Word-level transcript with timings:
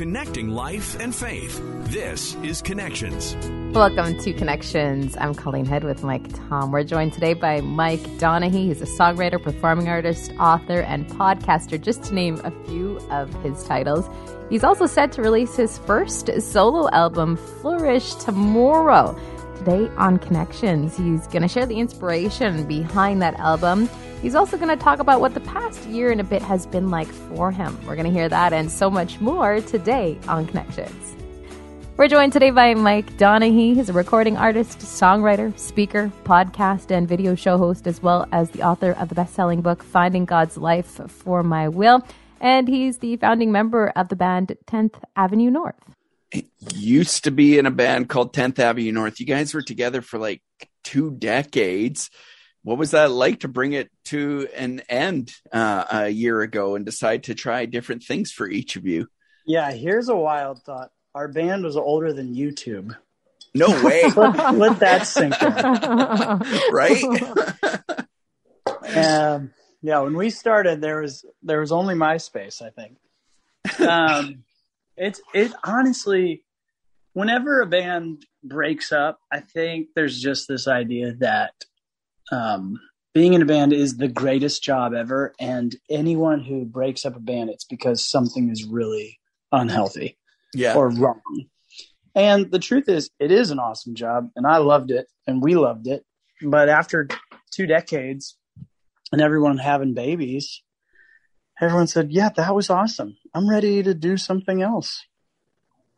connecting 0.00 0.48
life 0.48 0.98
and 0.98 1.14
faith. 1.14 1.60
This 1.90 2.34
is 2.36 2.62
Connections. 2.62 3.36
Welcome 3.74 4.18
to 4.20 4.32
Connections. 4.32 5.14
I'm 5.20 5.34
Colleen 5.34 5.66
Head 5.66 5.84
with 5.84 6.02
Mike 6.02 6.24
Tom. 6.48 6.72
We're 6.72 6.84
joined 6.84 7.12
today 7.12 7.34
by 7.34 7.60
Mike 7.60 8.00
Donehey. 8.16 8.68
He's 8.68 8.80
a 8.80 8.86
songwriter, 8.86 9.42
performing 9.42 9.90
artist, 9.90 10.32
author, 10.40 10.80
and 10.80 11.06
podcaster, 11.06 11.78
just 11.78 12.02
to 12.04 12.14
name 12.14 12.40
a 12.44 12.50
few 12.64 12.96
of 13.10 13.30
his 13.42 13.62
titles. 13.64 14.08
He's 14.48 14.64
also 14.64 14.86
set 14.86 15.12
to 15.12 15.22
release 15.22 15.54
his 15.54 15.76
first 15.76 16.30
solo 16.40 16.88
album, 16.92 17.36
Flourish, 17.36 18.14
tomorrow. 18.14 19.14
Today 19.58 19.90
on 19.98 20.18
Connections, 20.18 20.96
he's 20.96 21.26
going 21.26 21.42
to 21.42 21.48
share 21.48 21.66
the 21.66 21.78
inspiration 21.78 22.66
behind 22.66 23.20
that 23.20 23.34
album. 23.34 23.86
He's 24.22 24.34
also 24.34 24.58
going 24.58 24.68
to 24.68 24.76
talk 24.76 24.98
about 24.98 25.22
what 25.22 25.32
the 25.32 25.40
past 25.40 25.86
year 25.86 26.10
and 26.10 26.20
a 26.20 26.24
bit 26.24 26.42
has 26.42 26.66
been 26.66 26.90
like 26.90 27.08
for 27.08 27.50
him. 27.50 27.78
We're 27.86 27.96
going 27.96 28.06
to 28.06 28.12
hear 28.12 28.28
that 28.28 28.52
and 28.52 28.70
so 28.70 28.90
much 28.90 29.18
more 29.18 29.62
today 29.62 30.18
on 30.28 30.46
Connections. 30.46 31.16
We're 31.96 32.08
joined 32.08 32.34
today 32.34 32.50
by 32.50 32.74
Mike 32.74 33.16
Donehey. 33.16 33.74
He's 33.74 33.88
a 33.88 33.94
recording 33.94 34.36
artist, 34.36 34.80
songwriter, 34.80 35.58
speaker, 35.58 36.12
podcast, 36.24 36.90
and 36.90 37.08
video 37.08 37.34
show 37.34 37.56
host, 37.56 37.86
as 37.86 38.02
well 38.02 38.26
as 38.30 38.50
the 38.50 38.62
author 38.62 38.92
of 38.92 39.08
the 39.08 39.14
best 39.14 39.34
selling 39.34 39.62
book, 39.62 39.82
Finding 39.82 40.26
God's 40.26 40.58
Life 40.58 41.00
for 41.08 41.42
My 41.42 41.68
Will. 41.68 42.06
And 42.42 42.68
he's 42.68 42.98
the 42.98 43.16
founding 43.16 43.52
member 43.52 43.88
of 43.96 44.08
the 44.08 44.16
band 44.16 44.54
10th 44.66 45.02
Avenue 45.16 45.50
North 45.50 45.76
It 46.30 46.46
used 46.74 47.24
to 47.24 47.30
be 47.30 47.58
in 47.58 47.64
a 47.64 47.70
band 47.70 48.10
called 48.10 48.34
10th 48.34 48.58
Avenue 48.58 48.92
North. 48.92 49.18
You 49.18 49.26
guys 49.26 49.54
were 49.54 49.62
together 49.62 50.02
for 50.02 50.18
like 50.18 50.42
two 50.84 51.10
decades. 51.10 52.10
What 52.62 52.78
was 52.78 52.90
that 52.90 53.10
like 53.10 53.40
to 53.40 53.48
bring 53.48 53.72
it 53.72 53.90
to 54.06 54.48
an 54.54 54.80
end 54.88 55.32
uh, 55.50 55.84
a 55.90 56.08
year 56.08 56.42
ago 56.42 56.74
and 56.74 56.84
decide 56.84 57.24
to 57.24 57.34
try 57.34 57.64
different 57.64 58.02
things 58.02 58.30
for 58.32 58.48
each 58.48 58.76
of 58.76 58.86
you? 58.86 59.08
Yeah, 59.46 59.72
here's 59.72 60.08
a 60.08 60.16
wild 60.16 60.62
thought. 60.62 60.90
Our 61.14 61.28
band 61.28 61.64
was 61.64 61.76
older 61.76 62.12
than 62.12 62.34
YouTube. 62.34 62.94
No 63.54 63.68
way. 63.84 64.02
let, 64.14 64.54
let, 64.56 64.78
that 64.80 65.06
sink 65.06 65.40
in. 65.42 65.52
right? 66.72 68.06
um, 68.96 69.52
yeah, 69.82 70.00
when 70.00 70.16
we 70.16 70.30
started, 70.30 70.80
there 70.80 71.00
was 71.00 71.24
there 71.42 71.60
was 71.60 71.72
only 71.72 71.94
MySpace, 71.94 72.62
I 72.62 72.70
think. 72.70 72.98
Um, 73.80 74.44
it's 74.96 75.20
it 75.34 75.52
honestly, 75.64 76.44
whenever 77.14 77.60
a 77.60 77.66
band 77.66 78.24
breaks 78.44 78.92
up, 78.92 79.18
I 79.32 79.40
think 79.40 79.88
there's 79.96 80.20
just 80.20 80.46
this 80.46 80.68
idea 80.68 81.14
that 81.14 81.54
um, 82.30 82.78
being 83.12 83.34
in 83.34 83.42
a 83.42 83.46
band 83.46 83.72
is 83.72 83.96
the 83.96 84.08
greatest 84.08 84.62
job 84.62 84.94
ever, 84.94 85.34
and 85.40 85.74
anyone 85.88 86.40
who 86.40 86.64
breaks 86.64 87.04
up 87.04 87.16
a 87.16 87.20
band, 87.20 87.50
it's 87.50 87.64
because 87.64 88.04
something 88.04 88.50
is 88.50 88.64
really 88.64 89.18
unhealthy, 89.50 90.16
yeah, 90.54 90.76
or 90.76 90.90
wrong. 90.90 91.20
And 92.14 92.50
the 92.50 92.58
truth 92.58 92.88
is, 92.88 93.10
it 93.18 93.30
is 93.30 93.50
an 93.50 93.58
awesome 93.58 93.94
job, 93.94 94.30
and 94.36 94.46
I 94.46 94.58
loved 94.58 94.90
it, 94.90 95.06
and 95.26 95.42
we 95.42 95.54
loved 95.54 95.86
it. 95.86 96.04
But 96.42 96.68
after 96.68 97.08
two 97.52 97.66
decades, 97.66 98.36
and 99.12 99.20
everyone 99.20 99.58
having 99.58 99.94
babies, 99.94 100.62
everyone 101.60 101.88
said, 101.88 102.12
"Yeah, 102.12 102.30
that 102.36 102.54
was 102.54 102.70
awesome. 102.70 103.16
I'm 103.34 103.48
ready 103.48 103.82
to 103.82 103.94
do 103.94 104.16
something 104.16 104.62
else." 104.62 105.04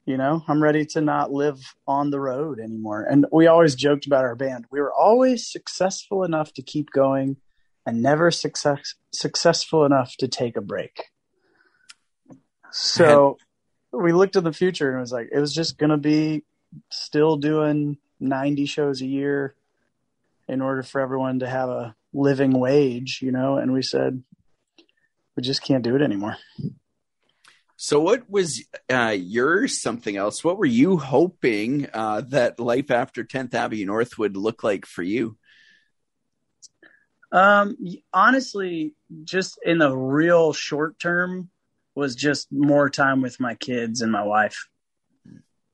You 0.05 0.17
know, 0.17 0.43
I'm 0.49 0.63
ready 0.63 0.85
to 0.87 1.01
not 1.01 1.33
live 1.33 1.61
on 1.87 2.11
the 2.11 2.19
road 2.19 2.59
anymore. 2.59 3.03
And 3.03 3.27
we 3.31 3.47
always 3.47 3.77
joked 3.77 4.07
about 4.07 4.25
our 4.25 4.35
band. 4.35 4.67
We 4.71 4.81
were 4.81 4.93
always 4.93 5.51
successful 5.51 6.25
enough 6.25 6.53
to 6.55 6.63
keep 6.63 6.91
going 6.91 7.37
and 7.87 8.03
never 8.03 8.31
success 8.31 8.95
successful 9.13 9.85
enough 9.85 10.17
to 10.19 10.29
take 10.29 10.57
a 10.57 10.61
break. 10.61 11.05
So 12.73 13.39
we 13.93 14.13
looked 14.13 14.37
at 14.37 14.45
the 14.45 14.53
future 14.53 14.89
and 14.89 14.99
it 14.99 15.01
was 15.01 15.13
like 15.13 15.29
it 15.31 15.39
was 15.39 15.55
just 15.55 15.79
going 15.79 15.91
to 15.91 15.97
be 15.99 16.43
still 16.91 17.37
doing 17.37 17.99
90 18.19 18.67
shows 18.67 19.03
a 19.03 19.07
year 19.07 19.55
in 20.49 20.61
order 20.61 20.83
for 20.83 21.01
everyone 21.01 21.41
to 21.41 21.49
have 21.49 21.69
a 21.69 21.95
living 22.13 22.59
wage, 22.59 23.21
you 23.23 23.31
know, 23.31 23.57
and 23.57 23.73
we 23.73 23.83
said 23.83 24.23
we 25.37 25.43
just 25.43 25.63
can't 25.63 25.85
do 25.85 25.97
it 25.97 26.03
anymore. 26.03 26.37
So, 27.85 27.99
what 27.99 28.31
was 28.31 28.65
uh, 28.89 29.17
yours? 29.19 29.83
Something 29.83 30.17
else? 30.17 30.45
What 30.45 30.57
were 30.57 30.65
you 30.65 30.99
hoping 30.99 31.89
uh, 31.93 32.21
that 32.29 32.61
life 32.61 32.93
after 32.93 33.25
10th 33.25 33.55
Avenue 33.55 33.87
North 33.87 34.17
would 34.19 34.37
look 34.37 34.63
like 34.63 34.87
for 34.87 35.03
you? 35.03 35.37
Um, 37.33 37.77
honestly, 38.13 38.95
just 39.25 39.59
in 39.65 39.79
the 39.79 39.93
real 39.93 40.53
short 40.53 41.01
term, 41.01 41.51
was 41.97 42.15
just 42.15 42.53
more 42.53 42.89
time 42.89 43.21
with 43.21 43.41
my 43.41 43.57
kids 43.57 44.01
and 44.01 44.13
my 44.13 44.23
wife. 44.23 44.69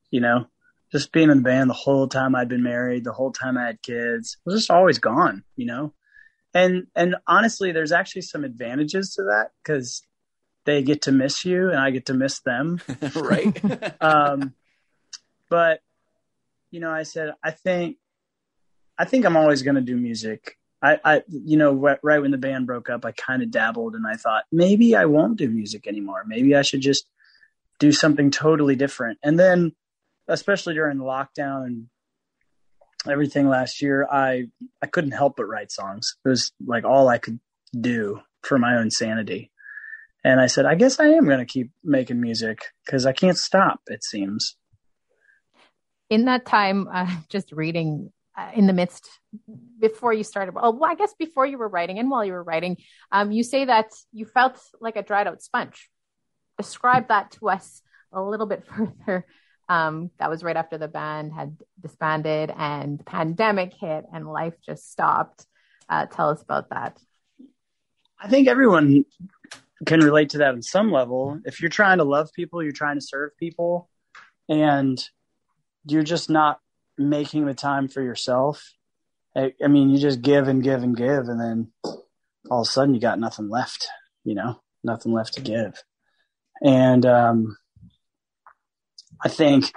You 0.09 0.21
know, 0.21 0.47
just 0.91 1.11
being 1.11 1.29
in 1.29 1.37
the 1.37 1.43
band 1.43 1.69
the 1.69 1.75
whole 1.75 2.07
time 2.07 2.33
I'd 2.33 2.49
been 2.49 2.63
married, 2.63 3.03
the 3.03 3.13
whole 3.13 3.31
time 3.31 3.55
I 3.55 3.67
had 3.67 3.83
kids, 3.83 4.35
was 4.45 4.55
just 4.55 4.71
always 4.71 4.97
gone. 4.97 5.43
You 5.55 5.67
know, 5.67 5.93
and 6.55 6.87
and 6.95 7.17
honestly, 7.27 7.71
there's 7.71 7.91
actually 7.91 8.23
some 8.23 8.43
advantages 8.43 9.13
to 9.13 9.25
that 9.25 9.51
because 9.63 10.01
they 10.69 10.83
get 10.83 11.01
to 11.03 11.11
miss 11.11 11.45
you 11.45 11.69
and 11.69 11.79
I 11.79 11.89
get 11.89 12.05
to 12.07 12.13
miss 12.13 12.41
them. 12.41 12.79
right. 13.15 13.95
um, 14.01 14.53
but 15.49 15.81
you 16.69 16.79
know, 16.79 16.91
I 16.91 17.03
said, 17.03 17.33
I 17.43 17.51
think, 17.51 17.97
I 18.97 19.05
think 19.05 19.25
I'm 19.25 19.35
always 19.35 19.63
going 19.63 19.75
to 19.75 19.81
do 19.81 19.97
music. 19.97 20.57
I, 20.81 20.99
I, 21.03 21.23
you 21.27 21.57
know, 21.57 21.73
right, 21.73 21.97
right 22.03 22.21
when 22.21 22.29
the 22.29 22.37
band 22.37 22.67
broke 22.67 22.89
up, 22.89 23.03
I 23.03 23.11
kind 23.11 23.41
of 23.41 23.49
dabbled 23.49 23.95
and 23.95 24.05
I 24.05 24.15
thought 24.15 24.43
maybe 24.51 24.95
I 24.95 25.05
won't 25.05 25.37
do 25.37 25.49
music 25.49 25.87
anymore. 25.87 26.23
Maybe 26.27 26.55
I 26.55 26.61
should 26.61 26.81
just 26.81 27.05
do 27.79 27.91
something 27.91 28.29
totally 28.29 28.75
different. 28.75 29.17
And 29.23 29.39
then, 29.39 29.73
especially 30.27 30.75
during 30.75 30.99
the 30.99 31.03
lockdown 31.03 31.65
and 31.65 31.87
everything 33.09 33.49
last 33.49 33.81
year, 33.81 34.07
I, 34.09 34.49
I 34.81 34.85
couldn't 34.85 35.11
help 35.11 35.37
but 35.37 35.45
write 35.45 35.71
songs. 35.71 36.15
It 36.23 36.29
was 36.29 36.51
like 36.63 36.85
all 36.85 37.09
I 37.09 37.17
could 37.17 37.39
do 37.73 38.21
for 38.43 38.59
my 38.59 38.77
own 38.77 38.91
sanity. 38.91 39.51
And 40.23 40.39
I 40.39 40.47
said, 40.47 40.65
I 40.65 40.75
guess 40.75 40.99
I 40.99 41.07
am 41.07 41.25
going 41.25 41.39
to 41.39 41.45
keep 41.45 41.71
making 41.83 42.19
music 42.19 42.65
because 42.85 43.05
I 43.05 43.13
can't 43.13 43.37
stop, 43.37 43.79
it 43.87 44.03
seems. 44.03 44.57
In 46.09 46.25
that 46.25 46.45
time, 46.45 46.87
uh, 46.91 47.09
just 47.29 47.51
reading 47.51 48.11
uh, 48.37 48.51
in 48.53 48.67
the 48.67 48.73
midst, 48.73 49.09
before 49.79 50.11
you 50.11 50.23
started, 50.23 50.55
well, 50.55 50.77
I 50.83 50.95
guess 50.95 51.13
before 51.17 51.45
you 51.45 51.57
were 51.57 51.67
writing 51.67 51.99
and 51.99 52.09
while 52.09 52.25
you 52.25 52.33
were 52.33 52.43
writing, 52.43 52.77
um, 53.11 53.31
you 53.31 53.43
say 53.43 53.65
that 53.65 53.91
you 54.11 54.25
felt 54.25 54.59
like 54.81 54.97
a 54.97 55.03
dried 55.03 55.27
out 55.27 55.41
sponge. 55.41 55.89
Describe 56.57 57.07
that 57.07 57.31
to 57.31 57.49
us 57.49 57.81
a 58.11 58.21
little 58.21 58.45
bit 58.45 58.65
further. 59.05 59.25
Um, 59.69 60.09
that 60.17 60.29
was 60.29 60.43
right 60.43 60.57
after 60.57 60.77
the 60.77 60.87
band 60.87 61.31
had 61.31 61.55
disbanded 61.79 62.51
and 62.57 62.97
the 62.97 63.03
pandemic 63.03 63.73
hit 63.79 64.03
and 64.11 64.27
life 64.27 64.55
just 64.65 64.91
stopped. 64.91 65.45
Uh, 65.87 66.07
tell 66.07 66.31
us 66.31 66.41
about 66.41 66.71
that. 66.71 66.97
I 68.19 68.27
think 68.27 68.47
everyone 68.47 69.05
can 69.85 70.01
relate 70.01 70.31
to 70.31 70.39
that 70.39 70.53
in 70.53 70.61
some 70.61 70.91
level. 70.91 71.39
If 71.45 71.61
you're 71.61 71.69
trying 71.69 71.99
to 71.99 72.03
love 72.03 72.29
people, 72.35 72.61
you're 72.61 72.71
trying 72.71 72.97
to 72.97 73.05
serve 73.05 73.37
people, 73.37 73.89
and 74.47 75.01
you're 75.85 76.03
just 76.03 76.29
not 76.29 76.59
making 76.97 77.45
the 77.45 77.53
time 77.53 77.87
for 77.87 78.01
yourself. 78.01 78.73
I, 79.35 79.53
I, 79.63 79.67
mean, 79.67 79.89
you 79.89 79.97
just 79.97 80.21
give 80.21 80.47
and 80.47 80.61
give 80.63 80.83
and 80.83 80.95
give, 80.95 81.27
and 81.27 81.39
then 81.39 81.71
all 82.49 82.61
of 82.61 82.67
a 82.67 82.69
sudden 82.69 82.93
you 82.93 82.99
got 82.99 83.19
nothing 83.19 83.49
left, 83.49 83.87
you 84.23 84.35
know, 84.35 84.59
nothing 84.83 85.13
left 85.13 85.35
to 85.35 85.41
give. 85.41 85.81
And 86.61 87.05
um, 87.05 87.57
I 89.23 89.29
think, 89.29 89.71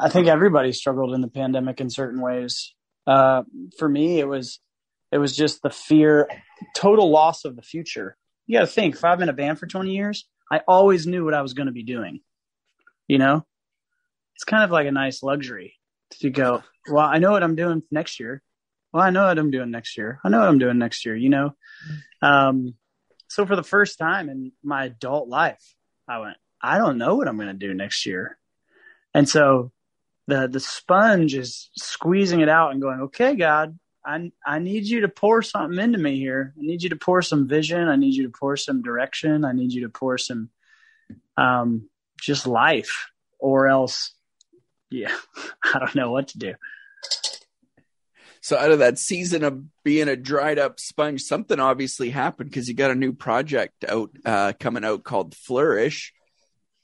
I 0.00 0.08
think 0.08 0.26
everybody 0.26 0.72
struggled 0.72 1.14
in 1.14 1.20
the 1.20 1.28
pandemic 1.28 1.80
in 1.80 1.90
certain 1.90 2.20
ways. 2.20 2.74
Uh, 3.06 3.42
for 3.78 3.88
me, 3.88 4.18
it 4.18 4.26
was, 4.26 4.58
it 5.12 5.18
was 5.18 5.36
just 5.36 5.62
the 5.62 5.70
fear 5.70 6.28
total 6.74 7.10
loss 7.10 7.44
of 7.44 7.54
the 7.54 7.62
future. 7.62 8.16
You 8.46 8.58
got 8.58 8.62
to 8.62 8.66
think, 8.66 8.96
if 8.96 9.04
I've 9.04 9.18
been 9.18 9.28
a 9.28 9.34
band 9.34 9.58
for 9.58 9.66
20 9.66 9.90
years, 9.90 10.26
I 10.50 10.62
always 10.66 11.06
knew 11.06 11.24
what 11.24 11.34
I 11.34 11.42
was 11.42 11.54
going 11.54 11.66
to 11.66 11.72
be 11.72 11.84
doing. 11.84 12.20
You 13.06 13.18
know, 13.18 13.46
it's 14.34 14.44
kind 14.44 14.64
of 14.64 14.70
like 14.70 14.86
a 14.86 14.92
nice 14.92 15.22
luxury 15.22 15.74
to 16.20 16.30
go, 16.30 16.62
well, 16.90 17.06
I 17.06 17.18
know 17.18 17.30
what 17.30 17.42
I'm 17.42 17.56
doing 17.56 17.82
next 17.90 18.18
year. 18.18 18.42
Well, 18.92 19.02
I 19.02 19.10
know 19.10 19.26
what 19.26 19.38
I'm 19.38 19.50
doing 19.50 19.70
next 19.70 19.96
year. 19.96 20.18
I 20.24 20.28
know 20.28 20.40
what 20.40 20.48
I'm 20.48 20.58
doing 20.58 20.78
next 20.78 21.04
year, 21.04 21.16
you 21.16 21.28
know? 21.28 21.54
Um, 22.20 22.74
so 23.28 23.46
for 23.46 23.56
the 23.56 23.62
first 23.62 23.98
time 23.98 24.28
in 24.28 24.52
my 24.62 24.86
adult 24.86 25.28
life, 25.28 25.74
I 26.08 26.18
went, 26.18 26.36
I 26.60 26.78
don't 26.78 26.98
know 26.98 27.14
what 27.14 27.28
I'm 27.28 27.36
going 27.36 27.48
to 27.48 27.54
do 27.54 27.74
next 27.74 28.04
year. 28.06 28.38
And 29.14 29.28
so 29.28 29.72
the, 30.26 30.48
the 30.48 30.60
sponge 30.60 31.34
is 31.34 31.70
squeezing 31.76 32.40
it 32.40 32.48
out 32.48 32.72
and 32.72 32.82
going, 32.82 33.00
okay, 33.02 33.34
God, 33.34 33.78
I 34.04 34.32
I 34.44 34.58
need 34.58 34.84
you 34.84 35.02
to 35.02 35.08
pour 35.08 35.42
something 35.42 35.78
into 35.78 35.98
me 35.98 36.18
here. 36.18 36.54
I 36.58 36.62
need 36.62 36.82
you 36.82 36.90
to 36.90 36.96
pour 36.96 37.22
some 37.22 37.48
vision. 37.48 37.88
I 37.88 37.96
need 37.96 38.14
you 38.14 38.24
to 38.24 38.32
pour 38.36 38.56
some 38.56 38.82
direction. 38.82 39.44
I 39.44 39.52
need 39.52 39.72
you 39.72 39.82
to 39.82 39.88
pour 39.88 40.18
some 40.18 40.50
um 41.36 41.88
just 42.20 42.46
life 42.46 43.10
or 43.38 43.68
else 43.68 44.12
yeah, 44.90 45.14
I 45.64 45.78
don't 45.78 45.94
know 45.94 46.10
what 46.10 46.28
to 46.28 46.38
do. 46.38 46.54
So 48.40 48.58
out 48.58 48.72
of 48.72 48.80
that 48.80 48.98
season 48.98 49.44
of 49.44 49.62
being 49.84 50.08
a 50.08 50.16
dried 50.16 50.58
up 50.58 50.80
sponge, 50.80 51.22
something 51.22 51.60
obviously 51.60 52.10
happened 52.10 52.50
because 52.50 52.68
you 52.68 52.74
got 52.74 52.90
a 52.90 52.96
new 52.96 53.12
project 53.12 53.84
out 53.88 54.10
uh, 54.24 54.52
coming 54.58 54.84
out 54.84 55.04
called 55.04 55.36
Flourish. 55.36 56.12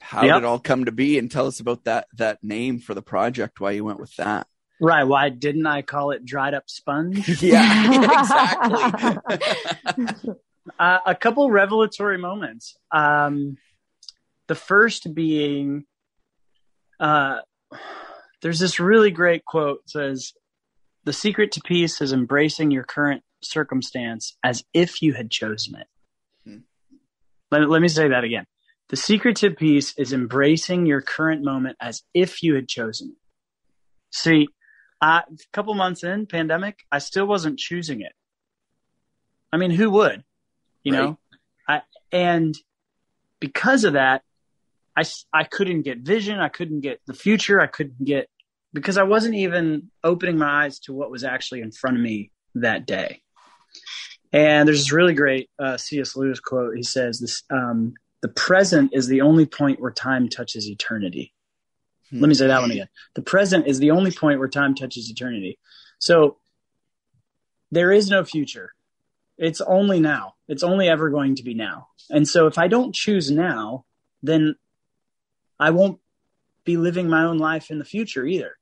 How 0.01 0.25
Yep. 0.25 0.35
did 0.35 0.39
it 0.39 0.47
all 0.47 0.61
come 0.61 0.85
to 0.85 0.93
be? 0.93 1.19
And 1.19 1.31
tell 1.31 1.49
us 1.49 1.59
about 1.59 1.85
that 1.85 2.07
that 2.15 2.43
name 2.45 2.79
for 2.79 2.95
the 2.95 3.03
project. 3.03 3.61
Why 3.61 3.73
you 3.73 3.85
went 3.85 3.99
with 3.99 4.15
that? 4.17 4.47
Right. 4.81 5.05
Why 5.05 5.29
didn't 5.29 5.67
I 5.67 5.83
call 5.83 6.13
it 6.13 6.25
dried 6.25 6.55
up 6.55 6.65
sponge? 6.71 7.29
yeah, 7.43 8.21
exactly. 9.91 10.35
uh, 10.79 10.99
a 11.05 11.15
couple 11.15 11.51
revelatory 11.51 12.19
moments. 12.19 12.77
Um, 12.93 13.57
the 14.47 14.55
first 14.55 15.13
being, 15.15 15.85
uh, 17.01 17.41
there's 18.41 18.61
this 18.61 18.79
really 18.79 19.11
great 19.11 19.45
quote 19.45 19.83
that 19.85 19.91
says, 19.91 20.33
"The 21.05 21.13
secret 21.13 21.53
to 21.53 21.61
peace 21.61 22.01
is 22.01 22.13
embracing 22.13 22.71
your 22.71 22.85
current 22.85 23.25
circumstance 23.43 24.37
as 24.45 24.65
if 24.73 25.03
you 25.03 25.13
had 25.15 25.31
chosen 25.31 25.75
it." 25.75 25.87
Hmm. 26.45 26.59
Let, 27.51 27.69
let 27.69 27.83
me 27.83 27.89
say 27.89 28.09
that 28.09 28.23
again. 28.23 28.47
The 28.91 28.97
secret 28.97 29.37
to 29.39 29.51
peace 29.51 29.93
is 29.99 30.13
embracing 30.13 30.87
your 30.87 31.03
current 31.03 31.45
moment 31.45 31.77
as 31.81 32.03
if 32.15 32.43
you 32.43 32.55
had 32.55 32.69
chosen 32.69 33.11
it. 33.11 33.17
See, 34.11 34.49
a 35.01 35.23
couple 35.53 35.75
months 35.75 36.03
in 36.05 36.27
pandemic, 36.27 36.85
I 36.91 36.99
still 36.99 37.27
wasn't 37.27 37.59
choosing 37.59 38.01
it. 38.01 38.13
I 39.53 39.57
mean, 39.57 39.71
who 39.71 39.91
would? 39.91 40.25
You 40.85 40.93
Right. 40.93 41.01
know, 41.01 41.19
I 41.69 41.83
and 42.13 42.57
because 43.41 43.85
of 43.85 43.95
that, 43.95 44.23
I 44.97 45.05
I 45.33 45.45
couldn't 45.45 45.83
get 45.83 45.99
vision. 45.99 46.39
I 46.39 46.49
couldn't 46.49 46.81
get 46.81 47.01
the 47.07 47.15
future. 47.15 47.61
I 47.61 47.67
couldn't 47.67 48.05
get 48.05 48.29
because 48.73 48.99
I 48.99 49.05
wasn't 49.05 49.37
even 49.37 49.91
opening 50.05 50.39
my 50.39 50.65
eyes 50.65 50.79
to 50.81 50.93
what 50.93 51.11
was 51.11 51.25
actually 51.25 51.61
in 51.63 51.73
front 51.73 51.97
of 51.97 52.03
me 52.03 52.31
that 52.57 52.87
day. 52.87 53.23
And 54.33 54.69
there's 54.69 54.81
this 54.81 54.93
really 54.93 55.15
great 55.15 55.49
uh, 55.59 55.79
C.S. 55.79 56.15
Lewis 56.15 56.41
quote. 56.41 56.77
He 56.77 56.83
says, 56.83 57.19
"This 57.21 57.43
um, 57.51 57.95
the 58.21 58.29
present 58.29 58.93
is 58.93 59.07
the 59.07 59.23
only 59.23 59.47
point 59.47 59.81
where 59.81 59.91
time 59.91 60.29
touches 60.29 60.69
eternity." 60.69 61.33
Hmm. 62.11 62.21
Let 62.21 62.29
me 62.29 62.35
say 62.35 62.47
that 62.47 62.61
one 62.61 62.71
again. 62.71 62.89
The 63.15 63.23
present 63.23 63.67
is 63.67 63.79
the 63.79 63.91
only 63.91 64.11
point 64.11 64.39
where 64.39 64.49
time 64.49 64.75
touches 64.75 65.11
eternity. 65.11 65.59
So 65.99 66.37
there 67.71 67.93
is 67.93 68.09
no 68.09 68.25
future. 68.25 68.73
It's 69.37 69.61
only 69.61 70.01
now. 70.01 70.35
It's 70.49 70.63
only 70.63 70.89
ever 70.89 71.11
going 71.11 71.37
to 71.37 71.43
be 71.43 71.55
now. 71.55 71.89
And 72.11 72.27
so 72.27 72.47
if 72.47 72.59
I 72.59 72.69
don't 72.69 72.95
choose 72.95 73.31
now, 73.31 73.85
then 74.23 74.57
I 75.61 75.71
won't 75.71 76.01
be 76.65 76.77
living 76.77 77.09
my 77.09 77.25
own 77.25 77.39
life 77.39 77.71
in 77.71 77.79
the 77.79 77.85
future 77.85 78.27
either. 78.27 78.57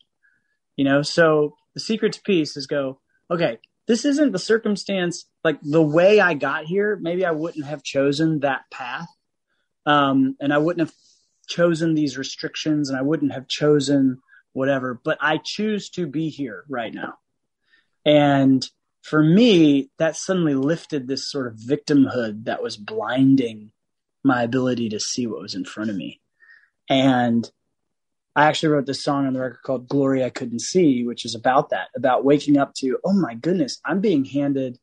You 0.76 0.84
know, 0.84 1.02
so 1.02 1.56
the 1.74 1.80
secret 1.80 2.12
to 2.14 2.22
peace 2.22 2.56
is 2.56 2.66
go, 2.66 3.00
okay, 3.30 3.58
this 3.86 4.04
isn't 4.04 4.32
the 4.32 4.38
circumstance, 4.38 5.26
like 5.44 5.58
the 5.62 5.82
way 5.82 6.20
I 6.20 6.34
got 6.34 6.64
here, 6.64 6.98
maybe 7.00 7.24
I 7.24 7.30
wouldn't 7.30 7.66
have 7.66 7.82
chosen 7.82 8.40
that 8.40 8.62
path. 8.70 9.08
Um, 9.86 10.36
and 10.40 10.52
I 10.52 10.58
wouldn't 10.58 10.88
have 10.88 10.96
chosen 11.46 11.94
these 11.94 12.18
restrictions 12.18 12.88
and 12.88 12.98
I 12.98 13.02
wouldn't 13.02 13.32
have 13.32 13.48
chosen 13.48 14.20
whatever, 14.52 15.00
but 15.02 15.18
I 15.20 15.38
choose 15.42 15.90
to 15.90 16.06
be 16.06 16.28
here 16.28 16.64
right 16.68 16.92
now. 16.92 17.14
And 18.04 18.68
for 19.02 19.22
me, 19.22 19.90
that 19.98 20.16
suddenly 20.16 20.54
lifted 20.54 21.06
this 21.06 21.30
sort 21.30 21.46
of 21.46 21.54
victimhood 21.54 22.44
that 22.44 22.62
was 22.62 22.76
blinding 22.76 23.70
my 24.24 24.42
ability 24.42 24.88
to 24.90 25.00
see 25.00 25.26
what 25.26 25.40
was 25.40 25.54
in 25.54 25.64
front 25.64 25.90
of 25.90 25.96
me. 25.96 26.20
And 26.88 27.48
I 28.34 28.46
actually 28.46 28.70
wrote 28.70 28.86
this 28.86 29.02
song 29.02 29.26
on 29.26 29.32
the 29.32 29.40
record 29.40 29.62
called 29.64 29.88
Glory 29.88 30.24
I 30.24 30.30
Couldn't 30.30 30.60
See, 30.60 31.04
which 31.04 31.24
is 31.24 31.34
about 31.34 31.70
that, 31.70 31.88
about 31.96 32.24
waking 32.24 32.58
up 32.58 32.74
to, 32.74 32.98
oh 33.04 33.12
my 33.12 33.34
goodness, 33.34 33.80
I'm 33.84 34.00
being 34.00 34.24
handed 34.24 34.78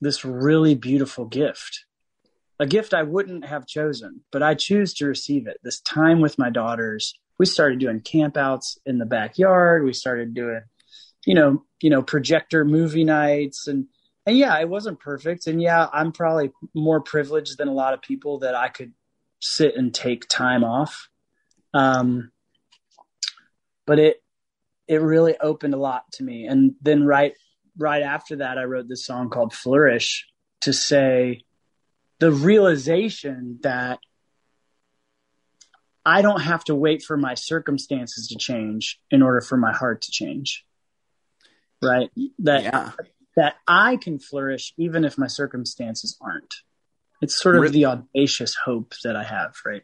this 0.00 0.24
really 0.24 0.74
beautiful 0.74 1.24
gift. 1.24 1.84
A 2.60 2.66
gift 2.66 2.92
I 2.92 3.02
wouldn't 3.02 3.46
have 3.46 3.66
chosen, 3.66 4.20
but 4.30 4.42
I 4.42 4.54
choose 4.54 4.92
to 4.94 5.06
receive 5.06 5.46
it. 5.46 5.58
This 5.62 5.80
time 5.80 6.20
with 6.20 6.38
my 6.38 6.50
daughters. 6.50 7.14
We 7.38 7.46
started 7.46 7.78
doing 7.78 8.00
campouts 8.00 8.76
in 8.84 8.98
the 8.98 9.06
backyard. 9.06 9.82
We 9.82 9.94
started 9.94 10.34
doing, 10.34 10.60
you 11.24 11.34
know, 11.34 11.64
you 11.80 11.88
know, 11.88 12.02
projector 12.02 12.66
movie 12.66 13.04
nights 13.04 13.66
and 13.66 13.86
and 14.26 14.36
yeah, 14.36 14.58
it 14.60 14.68
wasn't 14.68 15.00
perfect. 15.00 15.46
And 15.46 15.62
yeah, 15.62 15.88
I'm 15.90 16.12
probably 16.12 16.52
more 16.74 17.00
privileged 17.00 17.56
than 17.56 17.68
a 17.68 17.72
lot 17.72 17.94
of 17.94 18.02
people 18.02 18.40
that 18.40 18.54
I 18.54 18.68
could 18.68 18.92
sit 19.40 19.74
and 19.74 19.94
take 19.94 20.28
time 20.28 20.62
off. 20.62 21.08
Um, 21.72 22.30
but 23.86 23.98
it 23.98 24.22
it 24.86 25.00
really 25.00 25.38
opened 25.38 25.72
a 25.72 25.78
lot 25.78 26.12
to 26.12 26.22
me. 26.22 26.46
And 26.46 26.74
then 26.82 27.06
right 27.06 27.32
right 27.78 28.02
after 28.02 28.36
that, 28.36 28.58
I 28.58 28.64
wrote 28.64 28.86
this 28.86 29.06
song 29.06 29.30
called 29.30 29.54
Flourish 29.54 30.26
to 30.60 30.74
say 30.74 31.44
the 32.20 32.30
realization 32.30 33.58
that 33.62 33.98
I 36.04 36.22
don't 36.22 36.40
have 36.40 36.64
to 36.64 36.74
wait 36.74 37.02
for 37.02 37.16
my 37.16 37.34
circumstances 37.34 38.28
to 38.28 38.36
change 38.36 39.00
in 39.10 39.22
order 39.22 39.40
for 39.40 39.56
my 39.56 39.72
heart 39.72 40.02
to 40.02 40.10
change. 40.10 40.64
Right? 41.82 42.10
That 42.40 42.62
yeah, 42.62 42.90
that 43.36 43.54
I 43.66 43.96
can 43.96 44.18
flourish 44.18 44.74
even 44.76 45.04
if 45.04 45.18
my 45.18 45.26
circumstances 45.26 46.16
aren't. 46.20 46.54
It's 47.22 47.40
sort 47.40 47.56
of 47.56 47.62
Really? 47.62 47.72
the 47.72 47.86
audacious 47.86 48.54
hope 48.54 48.94
that 49.04 49.16
I 49.16 49.24
have, 49.24 49.56
right? 49.64 49.82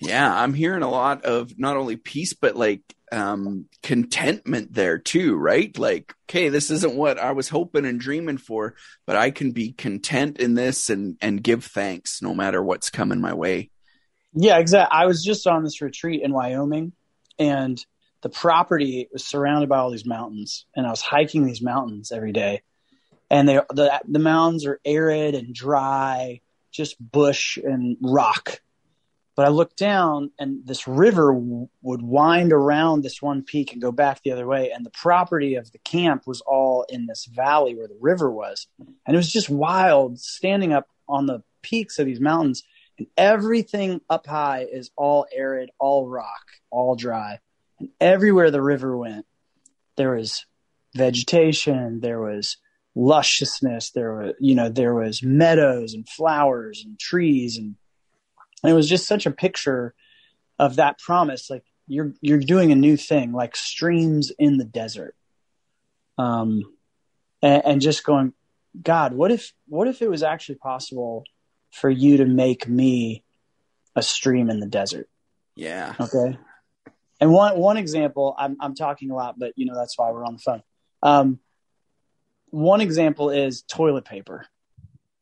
Yeah. 0.00 0.32
I'm 0.32 0.54
hearing 0.54 0.82
a 0.82 0.90
lot 0.90 1.24
of 1.24 1.58
not 1.58 1.76
only 1.76 1.96
peace 1.96 2.34
but 2.34 2.56
like 2.56 2.82
um 3.12 3.66
contentment 3.82 4.74
there 4.74 4.98
too, 4.98 5.36
right? 5.36 5.76
Like, 5.78 6.14
okay, 6.28 6.48
this 6.48 6.70
isn't 6.70 6.96
what 6.96 7.18
I 7.18 7.32
was 7.32 7.48
hoping 7.48 7.84
and 7.84 8.00
dreaming 8.00 8.38
for, 8.38 8.74
but 9.06 9.16
I 9.16 9.30
can 9.30 9.52
be 9.52 9.72
content 9.72 10.38
in 10.38 10.54
this 10.54 10.90
and 10.90 11.16
and 11.20 11.42
give 11.42 11.64
thanks 11.64 12.22
no 12.22 12.34
matter 12.34 12.62
what's 12.62 12.90
coming 12.90 13.20
my 13.20 13.34
way. 13.34 13.70
Yeah, 14.34 14.58
exactly. 14.58 14.98
I 14.98 15.06
was 15.06 15.22
just 15.22 15.46
on 15.46 15.62
this 15.62 15.80
retreat 15.80 16.22
in 16.22 16.32
Wyoming 16.32 16.92
and 17.38 17.84
the 18.22 18.28
property 18.28 19.08
was 19.12 19.24
surrounded 19.24 19.68
by 19.68 19.78
all 19.78 19.90
these 19.90 20.06
mountains 20.06 20.66
and 20.74 20.86
I 20.86 20.90
was 20.90 21.02
hiking 21.02 21.44
these 21.46 21.62
mountains 21.62 22.10
every 22.10 22.32
day. 22.32 22.62
And 23.30 23.48
they 23.48 23.60
the 23.70 24.00
the 24.06 24.18
mountains 24.18 24.66
are 24.66 24.80
arid 24.84 25.34
and 25.34 25.54
dry, 25.54 26.40
just 26.72 26.96
bush 27.00 27.56
and 27.56 27.96
rock. 28.00 28.60
But 29.36 29.46
I 29.46 29.48
looked 29.48 29.76
down 29.76 30.30
and 30.38 30.64
this 30.64 30.86
river 30.86 31.32
w- 31.32 31.68
would 31.82 32.02
wind 32.02 32.52
around 32.52 33.02
this 33.02 33.20
one 33.20 33.42
peak 33.42 33.72
and 33.72 33.82
go 33.82 33.90
back 33.90 34.22
the 34.22 34.30
other 34.30 34.46
way 34.46 34.70
and 34.70 34.86
the 34.86 34.90
property 34.90 35.56
of 35.56 35.72
the 35.72 35.78
camp 35.78 36.26
was 36.26 36.40
all 36.42 36.84
in 36.88 37.06
this 37.06 37.26
valley 37.26 37.74
where 37.74 37.88
the 37.88 37.98
river 38.00 38.30
was. 38.30 38.68
And 38.78 39.14
it 39.14 39.16
was 39.16 39.32
just 39.32 39.50
wild 39.50 40.20
standing 40.20 40.72
up 40.72 40.88
on 41.08 41.26
the 41.26 41.42
peaks 41.62 41.98
of 41.98 42.06
these 42.06 42.20
mountains 42.20 42.62
and 42.98 43.08
everything 43.16 44.00
up 44.08 44.26
high 44.26 44.66
is 44.70 44.90
all 44.96 45.26
arid, 45.34 45.70
all 45.78 46.08
rock, 46.08 46.46
all 46.70 46.94
dry. 46.94 47.40
And 47.80 47.88
everywhere 48.00 48.50
the 48.50 48.62
river 48.62 48.96
went, 48.96 49.26
there 49.96 50.12
was 50.12 50.46
vegetation, 50.94 52.00
there 52.00 52.20
was 52.20 52.56
lusciousness, 52.94 53.90
there 53.90 54.12
were, 54.12 54.34
you 54.38 54.54
know, 54.54 54.68
there 54.68 54.94
was 54.94 55.22
meadows 55.22 55.94
and 55.94 56.08
flowers 56.08 56.84
and 56.84 56.98
trees 56.98 57.58
and, 57.58 57.74
and 58.64 58.72
it 58.72 58.74
was 58.74 58.88
just 58.88 59.06
such 59.06 59.26
a 59.26 59.30
picture 59.30 59.94
of 60.58 60.76
that 60.76 60.98
promise 60.98 61.50
like 61.50 61.64
you're 61.86 62.14
you're 62.20 62.38
doing 62.38 62.72
a 62.72 62.76
new 62.76 62.96
thing 62.96 63.32
like 63.32 63.54
streams 63.54 64.32
in 64.38 64.58
the 64.58 64.64
desert. 64.64 65.14
Um 66.18 66.62
and, 67.42 67.62
and 67.64 67.80
just 67.80 68.04
going 68.04 68.32
God, 68.82 69.12
what 69.12 69.30
if 69.30 69.52
what 69.68 69.86
if 69.86 70.02
it 70.02 70.10
was 70.10 70.24
actually 70.24 70.56
possible 70.56 71.24
for 71.70 71.90
you 71.90 72.18
to 72.18 72.24
make 72.24 72.68
me 72.68 73.24
a 73.96 74.02
stream 74.02 74.50
in 74.50 74.60
the 74.60 74.66
desert. 74.66 75.08
Yeah. 75.56 75.94
Okay. 75.98 76.38
And 77.20 77.32
one 77.32 77.58
one 77.58 77.76
example, 77.76 78.34
I'm 78.36 78.56
I'm 78.60 78.74
talking 78.74 79.10
a 79.10 79.14
lot, 79.14 79.38
but 79.38 79.52
you 79.56 79.66
know 79.66 79.74
that's 79.74 79.96
why 79.98 80.10
we're 80.10 80.24
on 80.24 80.34
the 80.34 80.40
phone. 80.40 80.62
Um, 81.02 81.38
one 82.50 82.80
example 82.80 83.30
is 83.30 83.62
toilet 83.62 84.04
paper. 84.04 84.46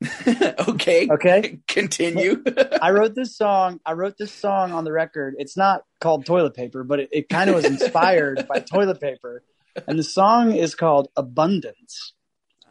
okay. 0.67 1.07
Okay. 1.09 1.59
Continue. 1.67 2.43
I 2.81 2.91
wrote 2.91 3.15
this 3.15 3.35
song. 3.35 3.79
I 3.85 3.93
wrote 3.93 4.17
this 4.17 4.31
song 4.31 4.71
on 4.71 4.83
the 4.83 4.91
record. 4.91 5.35
It's 5.37 5.57
not 5.57 5.83
called 5.99 6.25
toilet 6.25 6.53
paper, 6.55 6.83
but 6.83 6.99
it, 6.99 7.09
it 7.11 7.29
kind 7.29 7.49
of 7.49 7.55
was 7.55 7.65
inspired 7.65 8.47
by 8.47 8.59
toilet 8.73 8.99
paper. 8.99 9.43
And 9.87 9.97
the 9.97 10.03
song 10.03 10.53
is 10.53 10.75
called 10.75 11.09
Abundance. 11.15 12.13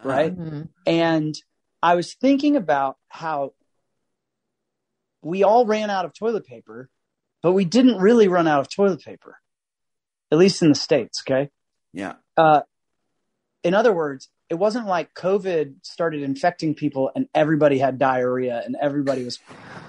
Right. 0.04 0.36
Mhm. 0.36 0.68
And 0.86 1.34
I 1.82 1.94
was 1.94 2.14
thinking 2.14 2.56
about 2.56 2.96
how 3.08 3.54
we 5.22 5.42
all 5.42 5.66
ran 5.66 5.90
out 5.90 6.04
of 6.04 6.12
toilet 6.12 6.46
paper, 6.46 6.90
but 7.42 7.52
we 7.52 7.64
didn't 7.64 7.98
really 7.98 8.28
run 8.28 8.48
out 8.48 8.60
of 8.60 8.68
toilet 8.68 9.02
paper, 9.02 9.38
at 10.30 10.38
least 10.38 10.62
in 10.62 10.68
the 10.68 10.74
States. 10.74 11.22
Okay. 11.26 11.50
yeah. 11.92 12.14
Uh, 12.36 12.62
in 13.62 13.74
other 13.74 13.92
words, 13.92 14.28
it 14.52 14.59
wasn't 14.59 14.87
like 14.87 15.14
COVID 15.14 15.76
started 15.82 16.23
infecting 16.23 16.75
people 16.75 17.11
and 17.16 17.26
everybody 17.35 17.78
had 17.78 17.99
diarrhea 17.99 18.61
and 18.62 18.76
everybody 18.78 19.25
was 19.25 19.38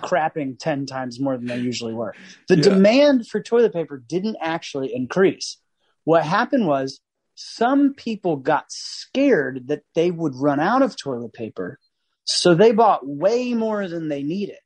crapping 0.01 0.57
10 0.57 0.85
times 0.85 1.19
more 1.19 1.35
than 1.35 1.47
they 1.47 1.57
usually 1.57 1.93
were. 1.93 2.15
The 2.47 2.55
Yeah. 2.55 2.63
demand 2.63 2.83
demand 2.83 3.27
for 3.27 3.41
toilet 3.41 3.73
paper 3.73 3.97
didn't 3.97 4.37
actually 4.39 4.95
increase. 4.95 5.57
What 6.05 6.23
happened 6.23 6.65
was 6.65 7.01
some 7.35 7.93
people 7.93 8.37
got 8.37 8.65
scared 8.69 9.67
that 9.67 9.83
they 9.95 10.11
would 10.11 10.33
run 10.35 10.61
out 10.61 10.81
of 10.81 10.95
toilet 10.95 11.33
paper. 11.33 11.77
So 12.23 12.55
they 12.55 12.71
bought 12.71 13.05
way 13.05 13.53
more 13.53 13.89
than 13.89 14.07
they 14.07 14.23
needed. 14.23 14.63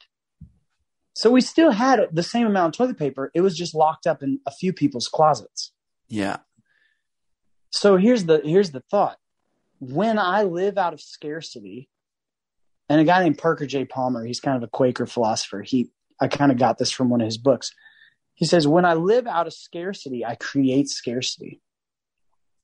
So 1.16 1.32
we 1.32 1.42
still 1.42 1.72
had 1.72 2.02
the 2.12 2.22
same 2.22 2.46
amount 2.46 2.76
of 2.76 2.78
toilet 2.78 3.00
paper. 3.00 3.32
It 3.34 3.42
was 3.42 3.58
just 3.58 3.74
locked 3.74 4.06
up 4.06 4.22
in 4.22 4.42
a 4.46 4.52
few 4.52 4.74
people's 4.74 5.08
closets. 5.08 5.72
Yeah. 6.08 6.38
So 7.72 7.98
here's 7.98 8.26
the 8.26 8.42
here's 8.44 8.70
the 8.72 8.82
thought. 8.92 9.18
When 9.80 10.18
I 10.18 10.44
live 10.44 10.78
out 10.78 10.94
of 10.94 11.02
scarcity, 11.02 11.90
and 12.90 13.02
a 13.02 13.04
guy 13.04 13.24
named 13.24 13.38
Parker 13.38 13.66
J. 13.66 13.86
Palmer, 13.86 14.26
he's 14.26 14.40
kind 14.40 14.58
of 14.58 14.64
a 14.64 14.68
Quaker 14.68 15.06
philosopher. 15.06 15.62
He 15.62 15.92
I 16.20 16.28
kind 16.28 16.52
of 16.52 16.58
got 16.58 16.78
this 16.78 16.92
from 16.92 17.10
one 17.10 17.22
of 17.22 17.26
his 17.26 17.38
books. 17.38 17.72
He 18.34 18.46
says, 18.46 18.68
When 18.68 18.86
I 18.86 18.94
live 18.94 19.28
out 19.28 19.48
of 19.48 19.54
scarcity, 19.54 20.26
I 20.26 20.36
create 20.36 20.90
scarcity. 20.90 21.62